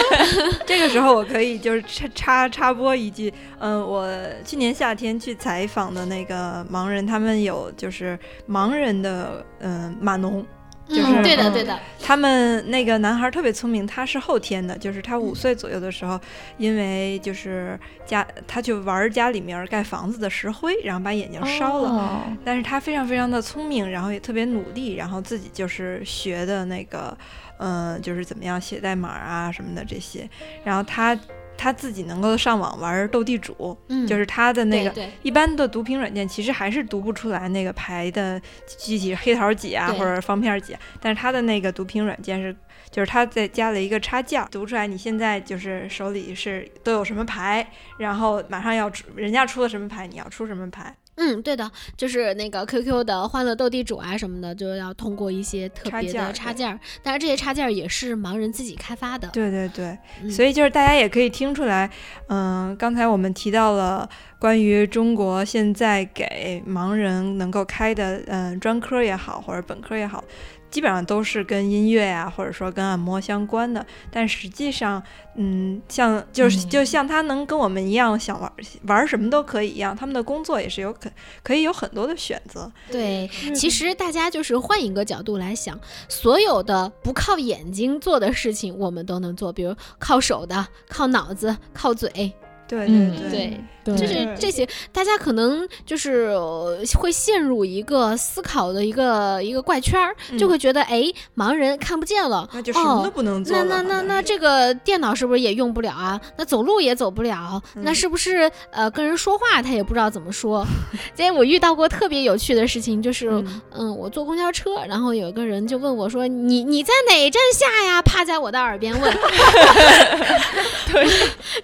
[0.66, 4.08] 这个时候我可以就是插插插播一句，嗯，我
[4.44, 10.44] 去年夏天去采访的那个盲人，他们有就是盲人的嗯码农。
[10.88, 11.78] 就是对的，对的。
[12.00, 16.20] 他们那个男孩特别聪明，他是后天的，就是他五岁左右的时候，
[16.58, 22.22] 因为就是家他去玩家里面盖房子的石灰，然后把眼睛烧了。
[22.44, 27.16] 但是他非常非常的聪明，然后也特别努力，然后自己就是学的那个，
[27.58, 30.28] 嗯，就是怎么样写代码啊什么的这些。
[30.64, 31.18] 然后他。
[31.56, 33.76] 他自己能够上网玩斗地主，
[34.06, 34.92] 就是他的那个
[35.22, 38.40] 一般的读屏软件，其实还是读不出来那个牌的
[38.78, 40.76] 具体黑桃几啊，或者方片几。
[41.00, 42.54] 但是他的那个读屏软件是，
[42.90, 47.66] 就是他在加了一个插件，读出来你现在就是手里是都有什么牌，
[47.98, 50.94] 然后马上要出人家出了什么牌，你要出什么牌。
[51.16, 59.28] 嗯，对的，就是那个 QQ 的欢乐斗地主啊什么的，就要通过一些特别的插件儿但是这些插件儿也是盲人自己开发的。
[59.28, 61.90] 对对对，嗯所以就是大家也可以听出来，
[62.28, 64.08] 嗯、刚才我们提到了
[64.38, 70.22] 关于中国现在给盲人能够开的，嗯、专科也好或者本科也好，
[70.70, 73.84] 基本上都是跟音乐啊或者说跟按摩相关的。
[74.10, 75.02] 但实际上，
[75.36, 78.52] 嗯，像就是嗯就像他能跟我们一样想玩
[78.84, 81.10] 玩什么都可以一样，他们的工作也是有可
[81.42, 82.70] 可以有很多的选择。
[82.90, 92.32] 对，其实大家就是换一个角度来想，所有的不靠眼睛做的事情，我们都能做，比如靠手的、靠脑子、靠嘴，
[92.68, 101.04] 对嗯对对，对，就是这些，大家可能就是呃会陷入一个思考的一个一个怪圈儿，就嗯会觉得，哎，
[101.36, 103.12] 盲人看不见了，那就什么都哦。
[103.14, 103.62] 不能做那。
[103.64, 106.20] 那那那这个电脑是不是也用不了啊？
[106.36, 110.66] 那走路也走不了，那嗯是不是呃跟人说话他也不知道怎么说？
[111.14, 119.12] 今天我遇到过特别有趣的事情，就是嗯嗯，我坐公交车，然后有一个人就问我说：“你你在哪站下呀？”趴在我的耳边问。
[120.92, 121.04] 对，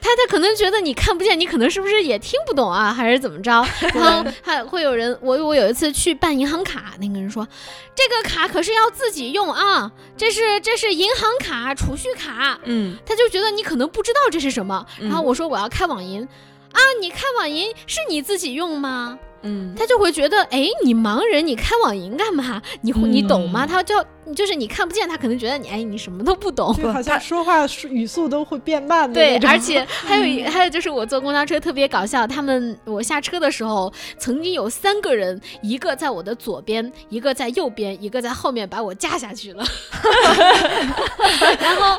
[0.00, 3.64] 他他可能觉得你看不见，你可能是不是也听不懂啊，还是怎么着？
[3.94, 7.46] 然后还会有人，我我有一次去办银行卡，那个人说，
[7.94, 14.84] 这个卡可是要自己用啊，这是这是银行卡、储蓄卡，嗯，他就觉得你可能不知道这是什么。
[14.98, 16.26] 然后嗯我说我要开网银。
[16.72, 19.18] 啊，你开网银是你自己用吗？
[19.42, 22.62] 嗯，他就会觉得，哎，你盲人，你开网银干嘛？
[22.80, 23.66] 你会你懂吗？
[23.66, 24.02] 嗯他就
[24.36, 26.72] 就是你看不见，他可能觉得你，哎，你什么都不懂。
[26.74, 39.64] 就好像 说话语速都会变慢的对而且 还有一还有就是我坐公交车特别搞笑，他们我下车的时候，曾经有三个人，一个在我的左边，一个在右边，一个在后面把我架下去了。
[41.60, 41.98] 然后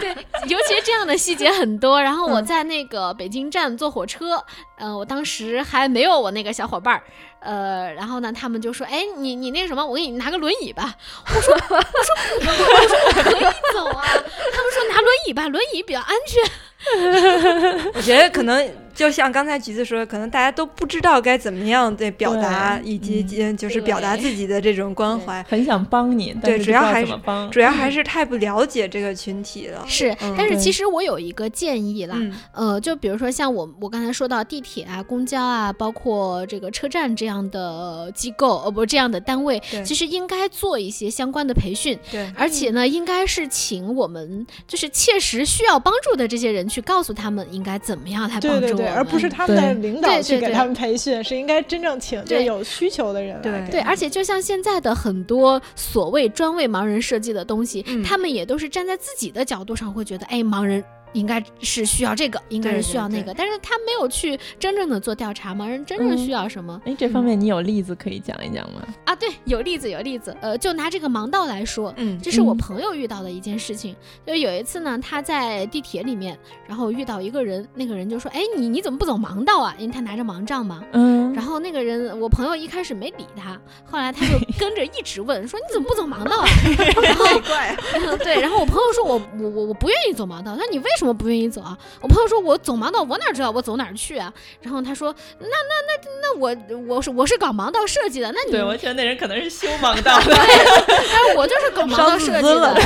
[0.00, 0.10] 对，
[0.48, 2.02] 尤其是这样的细节很多。
[2.02, 4.42] 然后我嗯在那个北京站坐火车，
[4.78, 7.02] 呃，我当时还没有我那个小伙伴儿。
[7.44, 10.94] 呃，然后呢，他们就说：“哎，你你那个什么，我给你拿个轮椅吧。”
[11.26, 11.80] 我说：“我说，
[12.38, 12.42] 我
[12.88, 13.42] 说我可以
[13.74, 16.42] 走啊。”他们说拿轮椅吧，轮椅比较安全。
[17.94, 18.56] 我觉得可能
[18.94, 23.22] 就像刚才橘子说，可能大家都不知道该怎么样对表达，以及
[23.56, 25.42] 就是表达自己的这种关怀。
[25.48, 27.12] 很想帮你，对主要还是。
[27.50, 29.84] 主要还是太不了解这个群体了。
[29.86, 32.32] 是，嗯但是其实我有一个建议啦，嗯。
[32.52, 52.44] 呃，就比如说像我我刚才说到地铁啊、公交啊，包括这个车站这样的机构，呃，不这样的单位，其实应该做一些相关的培训，对，而且呢，应该是请我们就是切实需要帮助的这些人去告诉他们应该怎么样来帮助对而不是他们的领导去给他们培训，是应该真正请这对。
[52.44, 53.70] 有需求的人来对。
[53.70, 58.02] 对，而且就像现在的很多所谓专为盲人设计的东西，嗯。
[58.02, 60.82] 他们也都是站在自己的角度上会觉得，哎，盲人。
[61.12, 68.82] 应该是需要这个，应该是需要那个，但是他没有去真正的做调查，盲人真正嗯需要什么、哎，这方面你有例子可以讲一讲吗？
[69.04, 69.14] 啊？
[69.16, 70.36] 对，有例子，有例子。
[70.40, 73.94] 呃，就拿这个盲道来说，嗯这是我嗯朋友遇到的一件事情。
[74.26, 79.74] 就有一次呢，他在地铁里面，然后遇到一个人，那个人就说：“哎，你你怎么不走盲道啊？
[79.78, 86.46] 因为他拿着盲杖嘛。”嗯，然后那个人，我朋友一开始没理他，后来他就 跟着一直问，说你怎么不走盲道啊？
[87.02, 91.78] 然后怪，嗯 对，然后我朋友说我我我我不愿意走盲道，他说你为什么不愿意走啊？
[92.02, 94.30] 我朋友说我走盲道，我哪知道我走哪儿去啊？
[94.60, 100.26] 然后他说那那那那我我是我是搞盲道设计的，那你对，我觉得那人可能是修盲道的。
[100.86, 102.76] 但是我就是搞盲道设计的，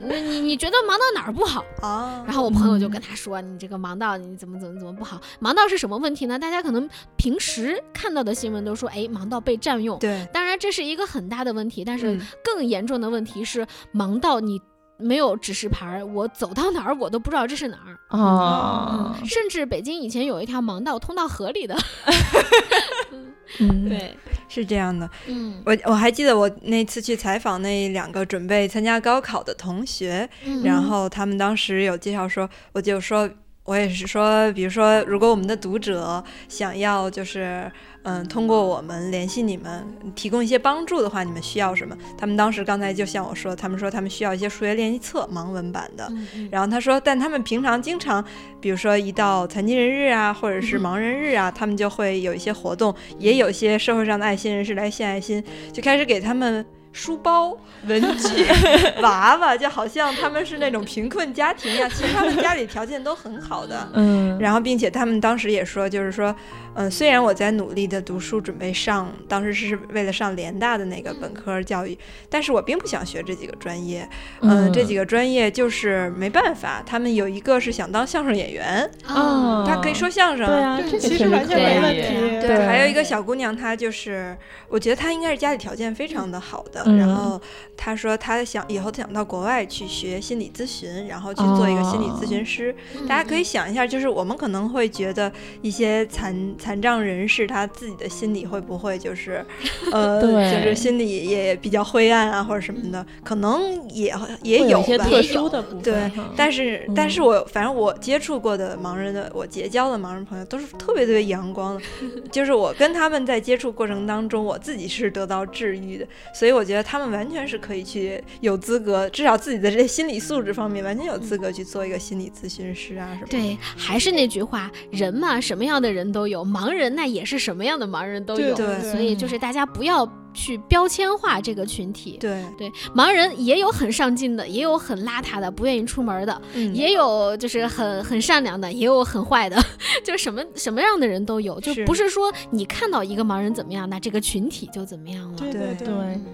[0.00, 1.62] 那 你你觉得盲道哪儿不好？
[1.82, 5.20] 啊，然后我朋友就嗯跟他说：“你这个盲道你怎么怎么怎么不好？
[5.40, 6.38] 盲道是什么问题呢？
[6.38, 9.98] 大家可能平时看到的新闻都说，哎，盲道被占用。
[9.98, 14.60] 对，当然这是一个很大的问题，但是嗯更严重的问题是盲道你
[14.96, 17.98] 没有指示牌儿，我走到哪儿我都不知道这是哪儿。
[18.08, 21.76] 哦，嗯，甚至北京以前有一条盲道通到河里的。
[23.60, 24.16] 嗯，对，
[24.48, 25.08] 是这样的。
[25.26, 33.28] 嗯我我还记得我那次去采访那两个准备参加高考的同学，嗯然后他们当时有介绍说，我就说，
[33.64, 37.70] 我也是说，比如说，如果我们的读者想要就是，
[38.02, 41.96] 嗯，通过我们联系你们，提供一些帮助的话，你们需要什么？
[42.18, 46.06] 他们当时刚才就像我说，他们说他们需要一些数学练习册，盲文版的。
[46.50, 48.22] 然后他说，但他们平常经常，
[48.60, 55.42] 比如说一到残疾人日啊，或者是嗯盲人日啊，他们就会有一些活动，也有一些社会上的爱心人士来献爱心，
[55.72, 56.62] 就开始给他们
[56.94, 58.46] 书包、文具、
[59.02, 61.90] 娃娃，就好像他们是那种贫困家庭一样。
[61.90, 63.86] 其实他们家里条件都很好的。
[63.94, 66.34] 嗯，然后，并且他们当时也说，就是说，
[66.74, 71.96] 嗯，虽然我在努力的读书，准备上，当时是为了上联大的那个本科教育，
[72.28, 74.08] 但是我并不想学这几个专业。
[74.40, 76.82] 嗯，这几个专业就是没办法。
[76.84, 82.46] 他们有一个是想当相声演员，哦，他可以说相声，对啊，这其实完全没问题。
[82.46, 84.36] 对，还有一个小姑娘，她就是，
[84.68, 86.82] 我觉得她应该是家里条件非常的好的。
[86.86, 87.40] 嗯、然后
[87.76, 92.74] 她说她想以后想到国外去学心理咨询，然后去做一个心理咨询师。
[92.94, 99.44] 哦、大家可以想一下，就是我们可能会觉得一些残残障人士他自己的心理会不会就是
[99.92, 104.86] 呃，就是心理也比较灰暗啊，或者什么的，可能也也有吧。
[104.86, 105.82] 些特殊的部分。
[105.82, 111.82] 对，但是、嗯、但是我反正我接触过的盲人的，我结交的盲人朋友都是特别特别阳光的，
[112.32, 123.28] 就是我跟他们在接触过程当中，我自己是得到治愈的，所以我觉得他们完全是可以去有资格，至少自己的这心理素质方面完全有资格去做一个心理咨询师啊什么的。
[123.28, 130.08] 对，还是那句话，人嘛，什么样的人都有，盲人那也是什么样的盲人都有，对所以就是大家不要。
[130.36, 132.44] 去标签化这个群体，对。
[132.58, 139.56] 对，盲人也有很上进的，也有很邋遢的，不愿意出门的，嗯、也有就是很很善良的，也有很坏的，
[140.02, 145.38] 就什么什么样的人都有，就不是说你看到一个盲人怎么样，那这个群体就怎么样了。
[145.38, 145.88] 对对对，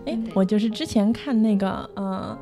[0.07, 2.07] 哎，我就是之前看那个，嗯。
[2.07, 2.39] 呃，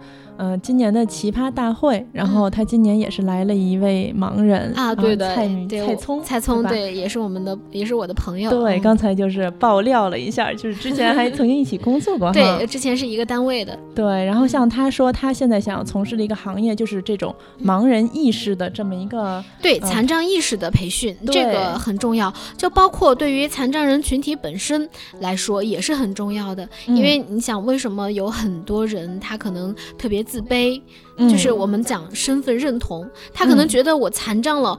[0.63, 8.51] 今年的奇葩大会，然后他今年也是来了一位盲人啊，对的，蔡对蔡聪，蔡聪对，也是我们的，也是我的朋友。
[8.51, 13.79] 对，刚才就是爆料了一下，就是之前还 曾经一起工作过，对，之前是一个单位的。
[13.95, 17.35] 对，然后像他说，他现在想要从事的一个行业就是这种
[17.65, 24.89] 盲人意识的这么一个，对，残障意识的培训，这个很重要，就包括对于残障人群体本身
[25.21, 30.81] 来说也是很重要的，因为你想，为什么有很多人他可能特别自卑，
[31.17, 34.79] 就是我们讲身份认同，他可能觉得我残障了，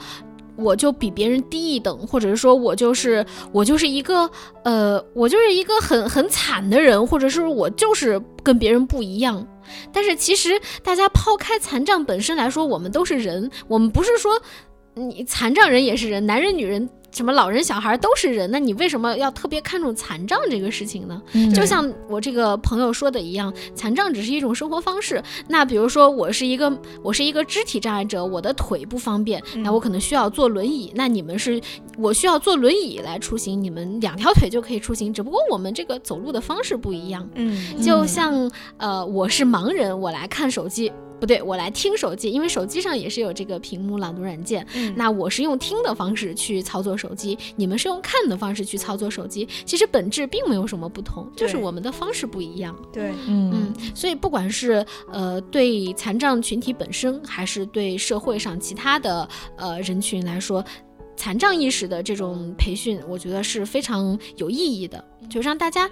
[0.56, 4.30] 我就比别人低一等，或者是说我就是我就是一个
[4.64, 9.46] 呃，我就是一个很很惨的人，或者是我就是跟别人不一样。
[9.92, 10.52] 但是其实
[10.84, 14.40] 大家抛开残障本身来说，我们都是人，我们不是说
[14.94, 16.88] 你残障人也是人，男人女人。
[17.12, 21.22] 什么老人小孩都是人，那你为什么要特别看重残障这个事情呢？
[21.34, 25.22] 嗯、就像我这个朋友说的一样，残障只是一种生活方式。
[25.48, 26.72] 那比如说我是一个
[27.02, 30.92] 我是一个肢体障碍者，我的腿不方便，那我可能需要坐轮椅。
[30.96, 31.60] 那你们是
[31.98, 37.28] 我需要坐轮椅来出行，你们两条腿就可以出行，只不过我们这个走路的方式不一样。
[37.36, 40.92] 嗯，就像呃，我是盲人，我来看手机。
[41.20, 44.66] 不对，我来听手机，因为手机上也是有这个屏幕朗读软件。
[44.74, 52.76] 嗯、那我是用听的方式去操作手机，你们是用看的方式去操作手机，其实本质并没有什么不同，就是我们的方式不一样。
[52.92, 59.28] 对，嗯嗯，所以不管是呃对残障群体本身，还是对社会上其他的
[59.58, 60.64] 呃人群来说，
[61.20, 65.04] 残障意识的这种培训，我觉得是非常有意义的。
[65.30, 65.88] 就让大家，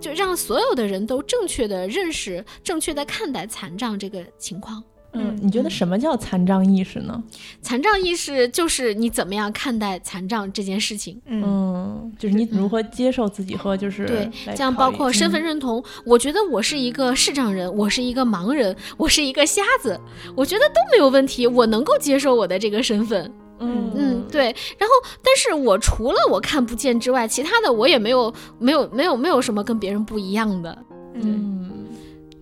[0.00, 4.82] 就让所有的人都正确的认识、正确的看待残障这个情况。
[5.12, 7.22] 嗯，你觉得什么叫残障意识呢？
[7.60, 11.20] 残障意识就是你怎么样看待残障这件事情。
[11.26, 15.84] 嗯，就是你如何接受自己和就是对，这样包括身份认同。
[16.06, 20.00] 我觉得我是一个视障人，我是一个盲人，我是一个瞎子，
[20.34, 23.30] 我觉得都没有问题，我能够接受我的这个身份。
[23.60, 24.44] 嗯嗯，对。
[24.78, 30.76] 然后，但是我除了我看不见之外，其他的我也没有没有没有没有什么跟别人不一样的。
[31.14, 31.70] 嗯，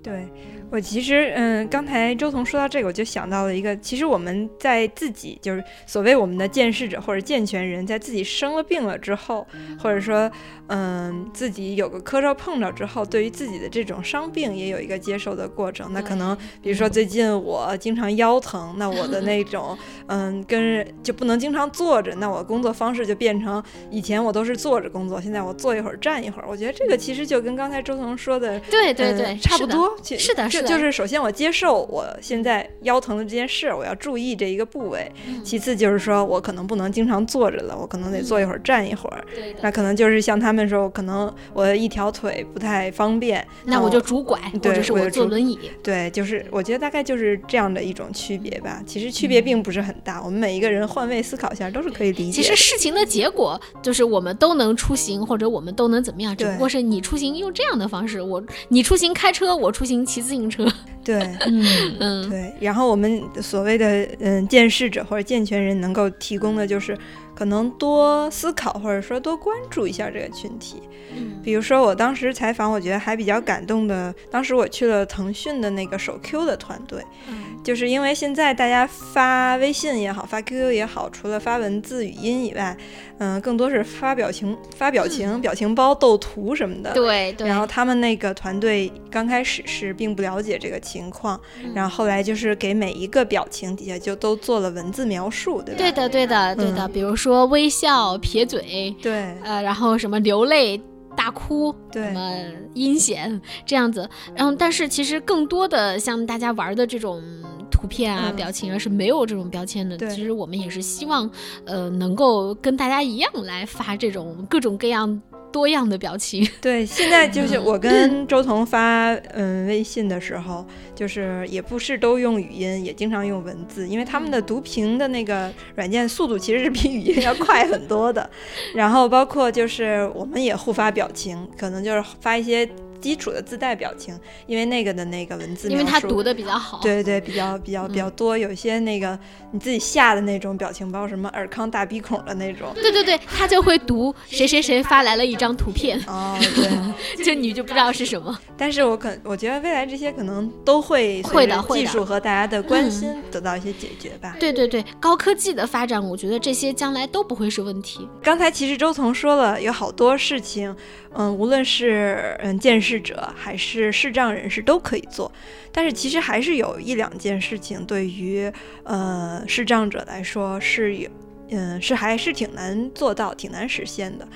[0.02, 0.28] 对。
[0.70, 9.46] 我其实，嗯，刚才周彤说到这个，我就想到了一个，其实我们在自己就是所谓我们的见视者或者健全人，在自己生了病了之后，
[9.82, 10.30] 或者说，
[10.66, 15.90] 嗯，自己有个磕着碰着之后，对于自己的这种伤病也有一个接受的过程。
[15.92, 19.76] 那可能，比如说最近我经常腰疼，那我的那种，
[20.06, 26.44] 嗯，跟就不能经常坐着，那我工作方式就变成以前我都是坐着工作，现在我坐一会儿站一会儿。
[26.46, 30.68] 我觉得这个其实就跟刚才周彤说的，对对对，差不多，是的，是的。
[30.68, 35.10] 就是首先我接受我现在腰疼的这件事，我要注意这一个部位。
[35.44, 39.24] 其次就是说我可能不能经常坐着了，我可能得坐一会儿站一会儿。
[39.60, 45.58] 那可能就是像他们说，可能我一条腿不太方便，那我就拄拐，或者是我坐轮椅。
[45.82, 48.82] 对，就是我觉得大概就是这样的一种区别吧。
[48.86, 52.42] 其实区别并不是很大，我们每一个人换位思考一下都是可以理解。
[52.42, 60.66] 其实事情的结果就是我们都能出行，或者我们都能怎么样，只不过是你出行用这样的方式，我你出行开车，我出行骑自行车。
[61.04, 61.16] 对，
[61.46, 61.64] 嗯
[62.00, 62.52] 嗯，对。
[62.60, 66.96] 然后我们所谓的嗯见识者或者健全人能够提供的就是，
[67.38, 70.82] 可能多思考或者说多关注一下这个群体。
[71.14, 82.76] 嗯比如说，我当时采访，我觉得还比较感动的，当时我去了腾讯的那个手 Q 的团队，嗯就是因为现在大家发微信也好，发 QQ 也好，除了发文字、语音以外，
[83.18, 86.92] 嗯、更多是发表情、发表情、表情包、斗图什么的。。
[86.92, 95.78] 对对，然后他们那个团队刚开始是并不了解这个情况，嗯然后后来就是给每一个表情底下就都做了文字描述，对吧？
[95.78, 100.80] 对的对的对的，嗯比如说微笑、撇嘴，对呃，然后什么流泪。
[101.16, 102.32] 大哭，对什么
[102.74, 107.22] 阴险这样子，然后但是其实更多的像大家玩的这种
[107.70, 109.96] 图片啊、嗯表情啊是没有这种标签的。
[110.08, 111.28] 其实我们也是希望，
[111.64, 115.20] 呃，能够跟大家一样来发这种各种各样
[115.50, 116.46] 多样的表情。
[116.60, 120.64] 对，现在就是我跟周彤发嗯微信的时候，
[120.94, 128.28] 就是也不是都用语音，也经常用文字，因为他们的读屏的那个软件速度其实是比语音要快很多的。
[128.74, 132.68] 然后包括就是我们也互发表情，可能就是发一些
[133.00, 136.80] 基础的自带表情，因为那个的那个文字因为他读的比较好。
[136.82, 139.18] 对对，比较比较比较多，有一些那个
[139.52, 142.72] 你自己下的那种表情包，什么尔康大鼻孔的那种。
[142.74, 146.36] 对对对，他就会读谁谁谁发来了一张图片，哦，
[147.16, 148.36] 对，就你就不知道是什么。
[148.56, 154.36] 但是我可我觉得未来这些可能都会会的会的技术和大家的关心得到一些解决吧。
[154.40, 158.08] 对对对，高科技的发展，我觉得这些将来都不会是问题。
[158.22, 160.74] 刚才其实周彤说了，有好多事情，
[161.14, 165.30] 嗯，无论是嗯见识者还是视障人士都可以做，
[165.72, 168.50] 但是其实还是有一两件事情对于
[168.84, 171.08] 呃视障者来说是有，
[171.50, 174.28] 嗯，是还是挺难做到、挺难实现的。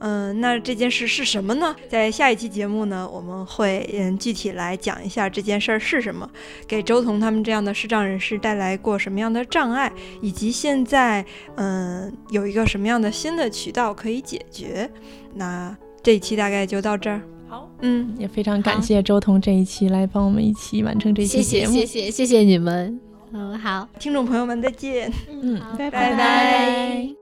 [0.00, 1.74] 嗯，那这件事是什么呢？
[1.88, 6.30] 在下一期节目呢，我们会嗯具体来讲一下这件事儿是什么，
[6.68, 11.24] 给周彤他们这样的视障人士带来过什么样的障碍，以及现在
[11.56, 14.88] 嗯有一个什么样的新的渠道可以解决。
[15.34, 17.20] 那这一期大概就到这儿。
[17.48, 21.72] 好，嗯，也非常感谢周彤这一期来帮我们一起完成这谢谢期节目。
[21.72, 23.00] 谢谢谢谢你们。
[23.32, 25.12] 嗯，好，听众朋友们再见。
[25.30, 27.17] 嗯，拜拜拜拜。